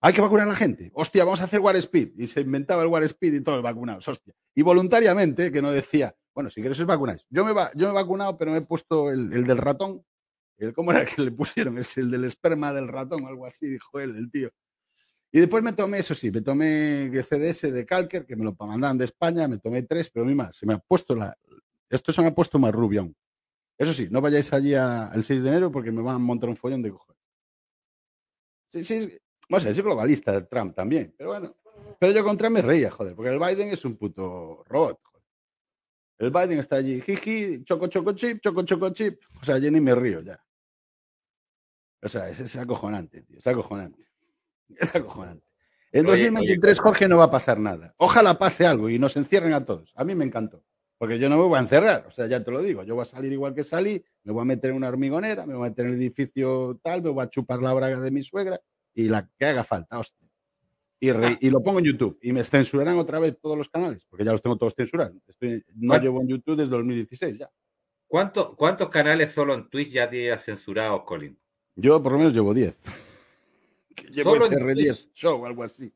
[0.00, 0.90] Hay que vacunar a la gente.
[0.94, 2.10] Hostia, vamos a hacer War Speed.
[2.18, 4.06] Y se inventaba el War Speed y todos vacunados.
[4.06, 4.34] Hostia.
[4.54, 7.24] Y voluntariamente, que no decía, bueno, si quieres os vacunáis.
[7.30, 10.04] Yo me, yo me he vacunado, pero me he puesto el, del ratón.
[10.58, 11.78] El, ¿Cómo era que le pusieron?
[11.78, 14.50] Es el del esperma del ratón, algo así, dijo él, el tío.
[15.32, 18.96] Y después me tomé, eso sí, me tomé CDS de Calker, que me lo mandaban
[18.96, 21.36] de España, me tomé tres, pero mima, se me ha puesto la.
[21.90, 23.16] Esto se me ha puesto más rubio aún.
[23.78, 26.56] Eso sí, no vayáis allí al 6 de enero porque me van a montar un
[26.56, 27.22] follón de cojones.
[28.72, 29.18] Sí, sí,
[29.48, 31.50] bueno, es globalista Trump también, pero bueno.
[31.98, 35.00] Pero yo con Trump me reía, joder, porque el Biden es un puto robot.
[35.02, 35.22] Joder.
[36.18, 39.20] El Biden está allí, jiji, choco, choco, chip, choco, choco, chip.
[39.40, 40.42] O sea, yo ni me río ya.
[42.02, 44.04] O sea, es, acojonante, tío, es acojonante.
[44.76, 45.46] Es acojonante.
[45.92, 47.94] En 2023, Jorge, no va a pasar nada.
[47.98, 49.92] Ojalá pase algo y nos encierren a todos.
[49.94, 50.64] A mí me encantó.
[50.98, 53.02] Porque yo no me voy a encerrar, o sea, ya te lo digo, yo voy
[53.02, 55.70] a salir igual que salí, me voy a meter en una hormigonera, me voy a
[55.70, 58.60] meter en el edificio tal, me voy a chupar la braga de mi suegra
[58.96, 60.26] y la que haga falta, hostia.
[60.98, 61.10] Y,
[61.46, 62.18] y, lo pongo en YouTube.
[62.22, 65.14] Y me censurarán otra vez todos los canales, porque ya los tengo todos censurados.
[65.74, 67.50] no llevo en YouTube desde 2016 ya.
[68.08, 71.38] ¿Cuántos canales solo en Twitch ya tienes censurados, Colin?
[71.74, 72.80] Yo por lo menos llevo 10.
[74.10, 75.92] Llevo el CR10 show o algo así.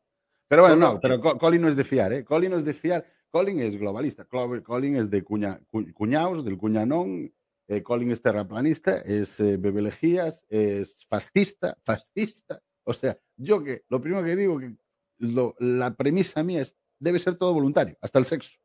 [0.49, 2.25] Pero bueno, no, pero Colin no es de fiar, ¿eh?
[2.25, 3.07] Colin no es de fiar.
[3.31, 4.25] Colin es globalista.
[4.25, 5.61] Colin es de cuña,
[5.95, 7.33] cuñaos, del cuñanón.
[7.69, 12.61] Eh, Colin es terraplanista, es eh, bebelejías, es fascista, fascista.
[12.91, 14.75] O sea, yo que lo primero que digo que
[15.61, 18.59] la premisa mía es debe ser todo voluntario, hasta el sexo.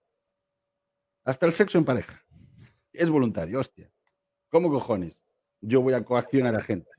[1.23, 2.25] Hasta el sexo en pareja.
[2.91, 3.91] Es voluntario, hostia.
[4.49, 5.13] ¿Cómo cojones?
[5.61, 6.89] Yo voy a coaccionar a gente.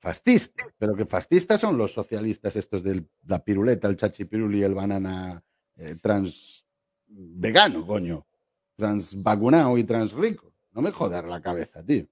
[0.00, 0.72] Fascista.
[0.78, 5.42] Pero que fascistas son los socialistas estos de la piruleta, el chachipiruli el banana
[5.74, 6.64] eh, trans
[7.08, 8.24] vegano, coño.
[8.76, 10.54] Trans vacunado y trans rico.
[10.70, 12.06] No me jodas la cabeza, tío.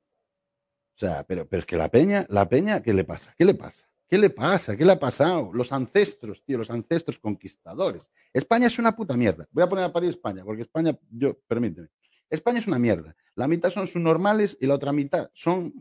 [0.96, 3.34] O sea, pero, pero es que la peña, la peña, ¿qué le pasa?
[3.36, 3.86] ¿Qué le pasa?
[4.08, 4.76] ¿Qué le pasa?
[4.76, 5.50] ¿Qué le ha pasado?
[5.52, 8.10] Los ancestros, tío, los ancestros conquistadores.
[8.32, 9.46] España es una puta mierda.
[9.50, 11.88] Voy a poner a parir España, porque España, yo, permíteme.
[12.30, 13.14] España es una mierda.
[13.34, 15.74] La mitad son subnormales y la otra mitad son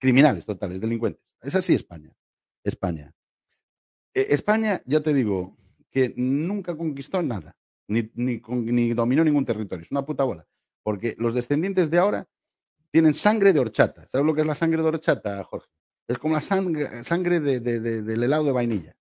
[0.00, 1.36] criminales totales, delincuentes.
[1.40, 2.12] Es así España.
[2.64, 3.14] España.
[4.12, 5.56] Eh, España, ya te digo,
[5.88, 7.54] que nunca conquistó nada,
[7.86, 9.84] ni, ni dominó ningún territorio.
[9.84, 10.48] Es una puta bola.
[10.82, 12.26] Porque los descendientes de ahora
[12.90, 14.08] tienen sangre de horchata.
[14.08, 15.68] ¿Sabes lo que es la sangre de horchata, Jorge?
[16.06, 18.96] Es como la sangre, sangre de, del helado de vainilla.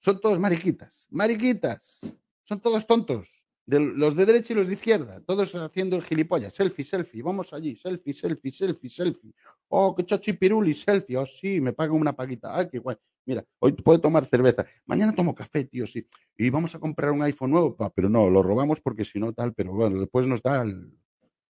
[0.00, 1.06] Son todos mariquitas.
[1.10, 2.00] Mariquitas.
[2.42, 3.28] Son todos tontos.
[3.64, 5.20] De, los de derecha y los de izquierda.
[5.26, 6.54] Todos haciendo el gilipollas.
[6.54, 7.22] Selfie, selfie.
[7.22, 7.76] Vamos allí.
[7.76, 9.34] Selfie, selfie, selfie, selfie.
[9.68, 11.16] Oh, qué chachi piruli, selfie.
[11.16, 12.56] Oh, sí, me pagan una paguita.
[12.56, 12.96] Ay, qué guay.
[13.24, 14.64] Mira, hoy puedo tomar cerveza.
[14.84, 16.06] Mañana tomo café, tío, sí.
[16.36, 17.76] Y vamos a comprar un iPhone nuevo.
[17.94, 19.54] pero no, lo robamos porque si no, tal.
[19.54, 20.92] Pero bueno, después nos da el,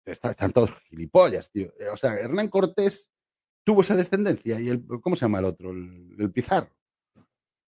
[0.05, 1.73] están todos gilipollas, tío.
[1.79, 3.11] Eh, o sea, Hernán Cortés
[3.63, 5.71] tuvo esa descendencia y el, ¿cómo se llama el otro?
[5.71, 6.69] El, Pizarro.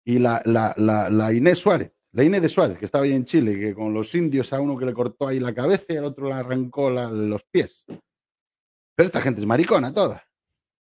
[0.04, 3.58] Y la, la, la, Inés Suárez, la Inés de Suárez, que estaba ahí en Chile,
[3.58, 6.28] que con los indios a uno que le cortó ahí la cabeza y al otro
[6.28, 7.84] le arrancó los pies.
[8.94, 10.24] Pero esta gente es maricona toda.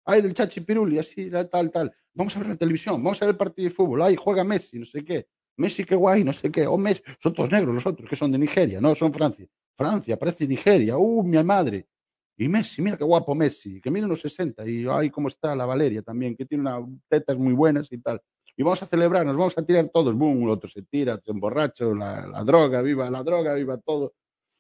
[0.05, 1.93] Ay, del Chachi Piruli, así, tal, tal.
[2.15, 4.03] Vamos a ver la televisión, vamos a ver el partido de fútbol.
[4.03, 5.29] Ay, juega Messi, no sé qué.
[5.57, 6.67] Messi, qué guay, no sé qué.
[6.67, 7.03] Oh, Messi.
[7.21, 9.47] Son todos negros los otros, que son de Nigeria, no, son Francia.
[9.77, 11.87] Francia, parece Nigeria, ¡uh, mi madre!
[12.39, 15.65] Y Messi, mira qué guapo Messi, que mide unos 60 y ay, cómo está la
[15.65, 18.21] Valeria también, que tiene unas tetas muy buenas y tal.
[18.57, 21.31] Y vamos a celebrar, nos vamos a tirar todos, boom, el otro se tira, se
[21.31, 24.15] emborracho, la, la droga, viva la droga, viva todo.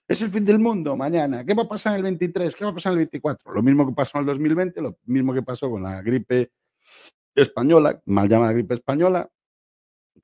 [0.08, 1.44] Es el fin del mundo mañana.
[1.44, 2.54] ¿Qué va a pasar en el 23?
[2.54, 3.52] ¿Qué va a pasar en el 24?
[3.52, 6.52] Lo mismo que pasó en el 2020, lo mismo que pasó con la gripe
[7.34, 9.28] española, mal llamada gripe española,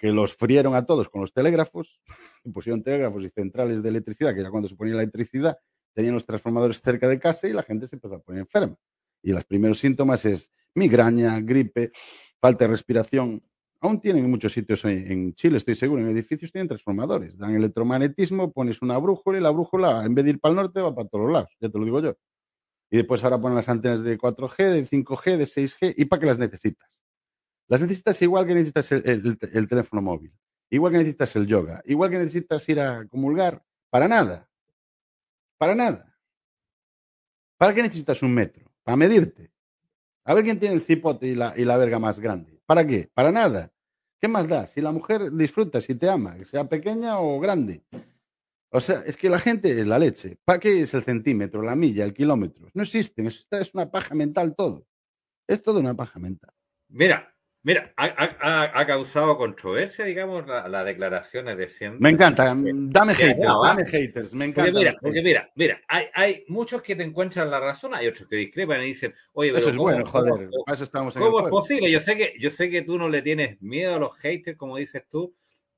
[0.02, 2.00] que los frieron a todos con los telégrafos,
[2.52, 5.56] pusieron telégrafos y centrales de electricidad, que era cuando se ponía la electricidad,
[5.94, 8.76] tenían los transformadores cerca de casa y la gente se empezó a poner enferma.
[9.22, 11.92] Y los primeros síntomas es migraña, gripe,
[12.40, 13.44] falta de respiración.
[13.80, 17.38] Aún tienen muchos sitios en Chile, estoy seguro, en edificios tienen transformadores.
[17.38, 20.80] Dan electromagnetismo, pones una brújula y la brújula, en vez de ir para el norte,
[20.80, 21.50] va para todos lados.
[21.60, 22.16] Ya te lo digo yo.
[22.90, 25.94] Y después ahora ponen las antenas de 4G, de 5G, de 6G.
[25.96, 27.04] ¿Y para qué las necesitas?
[27.68, 30.32] Las necesitas igual que necesitas el, teléfono móvil,
[30.70, 33.64] igual que necesitas el yoga, igual que necesitas ir a comulgar.
[33.90, 34.48] Para nada.
[35.58, 36.16] Para nada.
[37.56, 38.70] ¿Para qué necesitas un metro?
[38.82, 39.52] Para medirte.
[40.24, 42.60] A ver quién tiene el cipote y la, y la verga más grande.
[42.66, 43.10] ¿Para qué?
[43.12, 43.72] Para nada.
[44.20, 44.66] ¿Qué más da?
[44.66, 47.82] Si la mujer disfruta, si te ama, que sea pequeña o grande.
[48.70, 50.38] O sea, es que la gente es la leche.
[50.44, 52.70] ¿Para qué es el centímetro, la milla, el kilómetro?
[52.72, 53.26] No existen.
[53.26, 54.86] Es una paja mental todo.
[55.46, 56.54] Es todo una paja mental.
[56.88, 57.31] Mira,
[57.62, 62.00] mira, ha, causado controversia, digamos, las la declaraciones de siempre.
[62.00, 62.54] Me encanta.
[62.54, 64.34] Dame haters, dame haters.
[64.34, 64.72] Me encanta.
[64.72, 68.36] mira, porque mira, mira, hay, hay, muchos que te encuentran la razón, hay otros que
[68.36, 70.48] discrepan y dicen, oye, pero eso es bueno, joder.
[70.72, 71.90] eso estamos ¿Cómo es posible?
[71.90, 74.76] Yo sé que, yo sé que tú no le tienes miedo a los haters, como
[74.76, 75.34] dices tú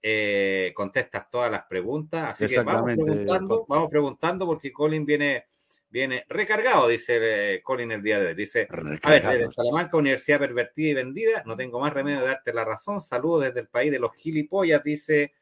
[0.07, 2.35] eh, contestas todas las preguntas.
[2.35, 5.47] Así que vamos preguntando, vamos preguntando porque Colin viene,
[5.95, 8.34] viene recargado, dice eh, Colin el día de hoy.
[8.34, 12.53] Dice, a ver, desde Salamanca, Universidad Pervertida y Vendida, no tengo más remedio de darte
[12.53, 13.01] la razón.
[13.01, 15.34] Saludos desde el país de los gilipollas, dice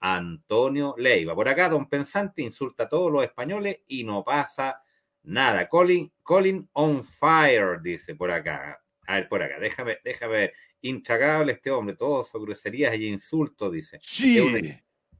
[0.00, 1.36] Antonio Leiva.
[1.36, 4.82] Por acá, don Pensante insulta a todos los españoles y no pasa
[5.22, 5.68] nada.
[5.68, 8.82] Colin, Colin on fire, dice por acá.
[9.06, 10.54] A ver, por acá, déjame, déjame ver.
[10.80, 14.00] Intragable este hombre, todo son groserías y insultos, dice.
[14.02, 14.38] Sí.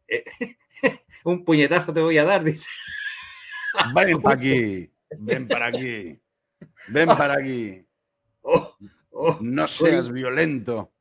[0.09, 0.25] Eh,
[1.23, 2.67] un, puñetazo te voy a dar, dice.
[3.95, 6.21] Ven para aquí, ven para aquí,
[6.89, 7.87] ven para aquí.
[9.41, 10.93] No seas violento,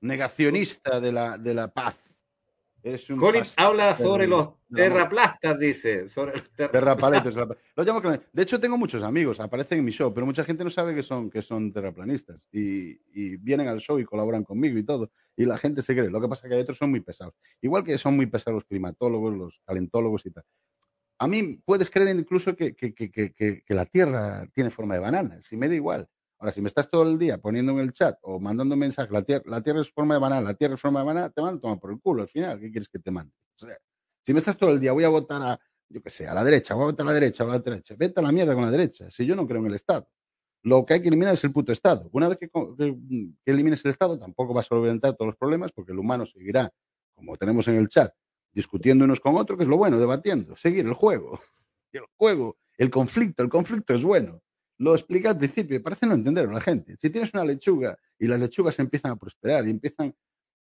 [0.00, 2.14] negacionista de la, de la paz.
[3.18, 6.10] Colin habla sobre los terraplastas, dice.
[6.10, 7.34] Sobre los terrapaletes.
[8.32, 11.02] De hecho, tengo muchos amigos, aparecen en mi show, pero mucha gente no sabe que
[11.02, 12.46] son, que son terraplanistas.
[12.52, 15.10] Y, vienen al show y colaboran conmigo y todo.
[15.34, 16.10] Y la gente se cree.
[16.10, 17.34] Lo que pasa es que hay otros son muy pesados.
[17.62, 20.44] Igual que son muy pesados los climatólogos, los calentólogos y tal.
[21.18, 25.40] A mí puedes creer incluso que, que la Tierra tiene forma de banana.
[25.42, 26.08] Si me da igual.
[26.38, 29.22] Ahora, si me estás todo el día poniendo en el chat o mandando mensajes, la
[29.22, 31.60] tierra, la tierra es forma de banana, la tierra es forma de banana, te mando
[31.60, 32.60] toma por el culo al final.
[32.60, 33.32] ¿Qué quieres que te mande?
[33.56, 33.76] O sea,
[34.20, 35.58] si me estás todo el día, voy a votar a,
[35.88, 37.94] yo qué sé, a la derecha, voy a votar a la derecha, a la derecha.
[37.96, 39.08] Vete a la mierda con la derecha.
[39.10, 40.06] Si yo no creo en el Estado.
[40.62, 42.08] Lo que hay que eliminar es el puto Estado.
[42.12, 42.50] Una vez que,
[43.46, 46.70] elimines el Estado, tampoco vas a solventar todos los problemas porque el humano seguirá,
[47.14, 48.12] como tenemos en el chat,
[48.54, 51.40] discutiendo unos con otros, que es lo bueno, debatiendo, seguir el juego.
[51.92, 54.42] El juego, el conflicto, el conflicto es bueno.
[54.78, 56.96] Lo explica al principio y parece no entenderlo la gente.
[56.96, 60.12] Si tienes una lechuga y las lechugas empiezan a prosperar y empiezan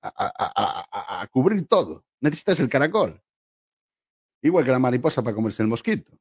[0.04, 3.20] a, cubrir todo, necesitas el caracol.
[4.44, 6.16] Igual que la mariposa para comerse el mosquito.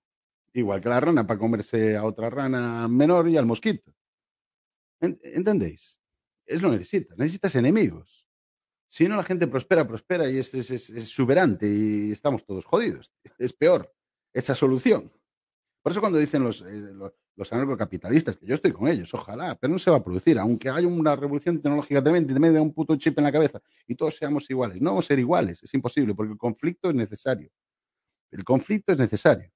[0.55, 3.93] Igual que la rana para comerse a otra rana menor y al mosquito.
[5.03, 6.01] ¿Entendéis?
[6.47, 7.19] Es lo necesitas.
[7.19, 8.24] Necesitas enemigos.
[8.95, 13.13] Si no, la gente prospera, prospera y es, exuberante y estamos todos jodidos.
[13.39, 13.93] Es peor
[14.33, 15.13] esa solución.
[15.83, 16.93] Por eso cuando dicen los, eh,
[17.51, 20.87] anarcocapitalistas, que yo estoy con ellos, ojalá, pero no se va a producir, aunque haya
[20.87, 24.15] una revolución tecnológica tremenda y te media un puto chip en la cabeza y todos
[24.15, 24.81] seamos iguales.
[24.81, 27.51] No vamos a ser iguales, es imposible, porque el conflicto es necesario.
[28.31, 29.51] El conflicto es necesario.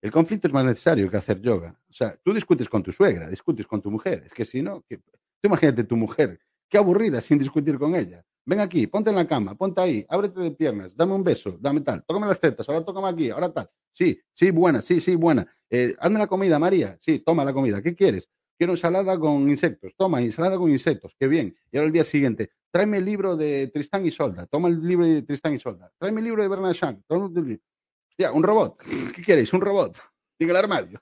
[0.00, 1.76] El conflicto es más necesario que hacer yoga.
[1.90, 4.22] O sea, tú discutes con tu suegra, discutes con tu mujer.
[4.24, 5.00] Es que si no, tú
[5.42, 6.38] imagínate tu mujer,
[6.74, 8.24] qué aburrida sin discutir con ella.
[8.44, 11.82] Ven aquí, ponte en la cama, ponte ahí, ábrete de piernas, dame un beso, dame
[11.82, 13.70] tal, tócame las tetas, ahora tócame aquí, ahora tal.
[13.92, 15.46] Sí, sí, buena, sí, sí, buena.
[15.70, 16.96] Eh, hazme la comida, María.
[16.98, 17.80] Sí, toma la comida.
[17.80, 18.28] ¿Qué quieres?
[18.58, 19.94] Quiero ensalada con insectos.
[19.96, 21.14] Toma, ensalada con insectos.
[21.16, 21.56] Qué bien.
[21.70, 24.46] Y ahora el día siguiente, tráeme el libro de Tristán y Solda.
[24.46, 25.92] Toma el libro de Tristán y Solda.
[25.96, 27.00] Tráeme el libro de Bernard Shaw.
[27.08, 28.82] Hostia, un robot.
[29.14, 29.52] ¿Qué queréis?
[29.52, 29.96] Un robot.
[30.40, 31.00] En el armario.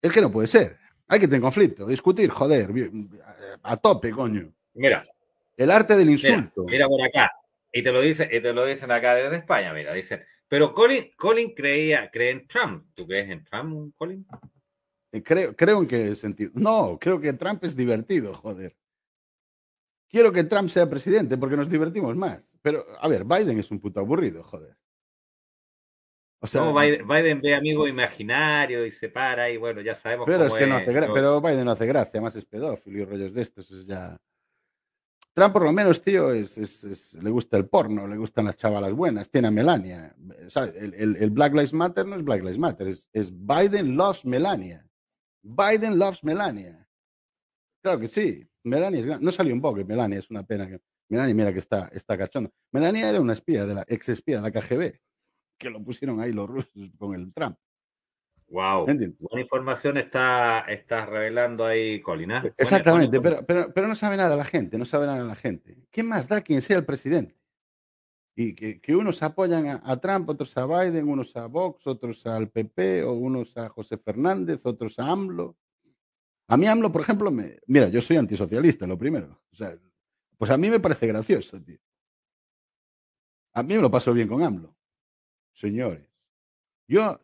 [0.00, 0.83] Es que no puede ser.
[1.08, 2.70] Hay que tener conflicto, discutir, joder,
[3.62, 4.52] a tope, coño.
[4.74, 5.04] Mira.
[5.56, 6.64] El arte del insulto.
[6.64, 7.30] Mira, por acá.
[7.72, 11.10] Y te lo dicen, y te lo dicen acá desde España, mira, dicen, pero Colin,
[11.16, 12.86] Colin creía, cree en Trump.
[12.94, 14.26] ¿Tú crees en Trump, Colin?
[15.12, 16.52] Eh, creo, creo en qué sentido.
[16.54, 18.76] No, creo que Trump es divertido, joder.
[20.08, 22.56] Quiero que Trump sea presidente porque nos divertimos más.
[22.62, 24.76] Pero, a ver, Biden es un puto aburrido, joder.
[26.44, 30.44] O sea, no, Biden, ve amigo imaginario y se para y bueno, ya sabemos pero
[30.44, 33.40] es que no hace Pero Biden no hace gracia, más es pedófilo y rollos de
[33.40, 34.14] estos, es ya...
[35.32, 39.30] Trump, por lo menos, tío, es, le gusta el porno, le gustan las chavalas buenas,
[39.30, 40.14] tiene a Melania.
[40.76, 44.86] El, Black Lives Matter no es Black Lives Matter, es, Biden loves Melania.
[45.42, 46.86] Biden loves Melania.
[47.82, 50.68] Claro que sí, Melania es No salió un poco, Melania es una pena.
[50.68, 50.78] que
[51.08, 52.50] Melania, mira que está, está cachonda.
[52.70, 55.00] Melania era una espía, de la ex espía de la KGB,
[55.64, 57.56] que lo pusieron ahí los rusos con el Trump.
[58.48, 58.84] Wow.
[58.84, 62.42] Buena información está, está revelando ahí Colina.
[62.44, 62.54] ¿ah?
[62.58, 65.78] Exactamente, pero, pero, pero no sabe nada la gente, no sabe nada la gente.
[65.90, 67.34] ¿Qué más da quien sea el presidente?
[68.36, 73.04] Y que, unos apoyan a, Trump, otros a Biden, unos a Vox, otros al PP,
[73.04, 75.56] o unos a José Fernández, otros a AMLO.
[76.48, 77.58] A mí AMLO, por ejemplo, me...
[77.66, 79.40] mira, yo soy antisocialista, lo primero.
[79.52, 79.78] O sea,
[80.36, 81.78] pues a mí me parece gracioso, tío.
[83.52, 84.73] A mí me lo paso bien con AMLO.
[85.54, 86.06] Señores,
[86.86, 87.20] yo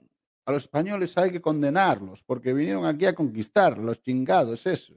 [0.46, 4.96] a los españoles hay que condenarlos porque vinieron aquí a conquistar, los chingados esos.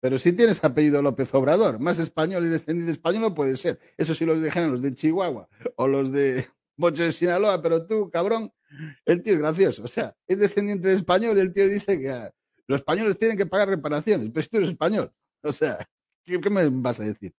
[0.00, 3.78] Pero si tienes apellido López Obrador, más español y descendiente español no puede ser.
[3.96, 6.46] Eso sí los dejan los de Chihuahua o los de
[6.76, 8.52] Mocho de Sinaloa, pero tú, cabrón,
[9.04, 9.82] el tío es gracioso.
[9.84, 12.32] O sea, es descendiente de español y el tío dice que ah,
[12.68, 15.12] los españoles tienen que pagar reparaciones, pero si tú eres español.
[15.42, 15.88] O sea,
[16.24, 17.34] ¿qué, me vas a decir?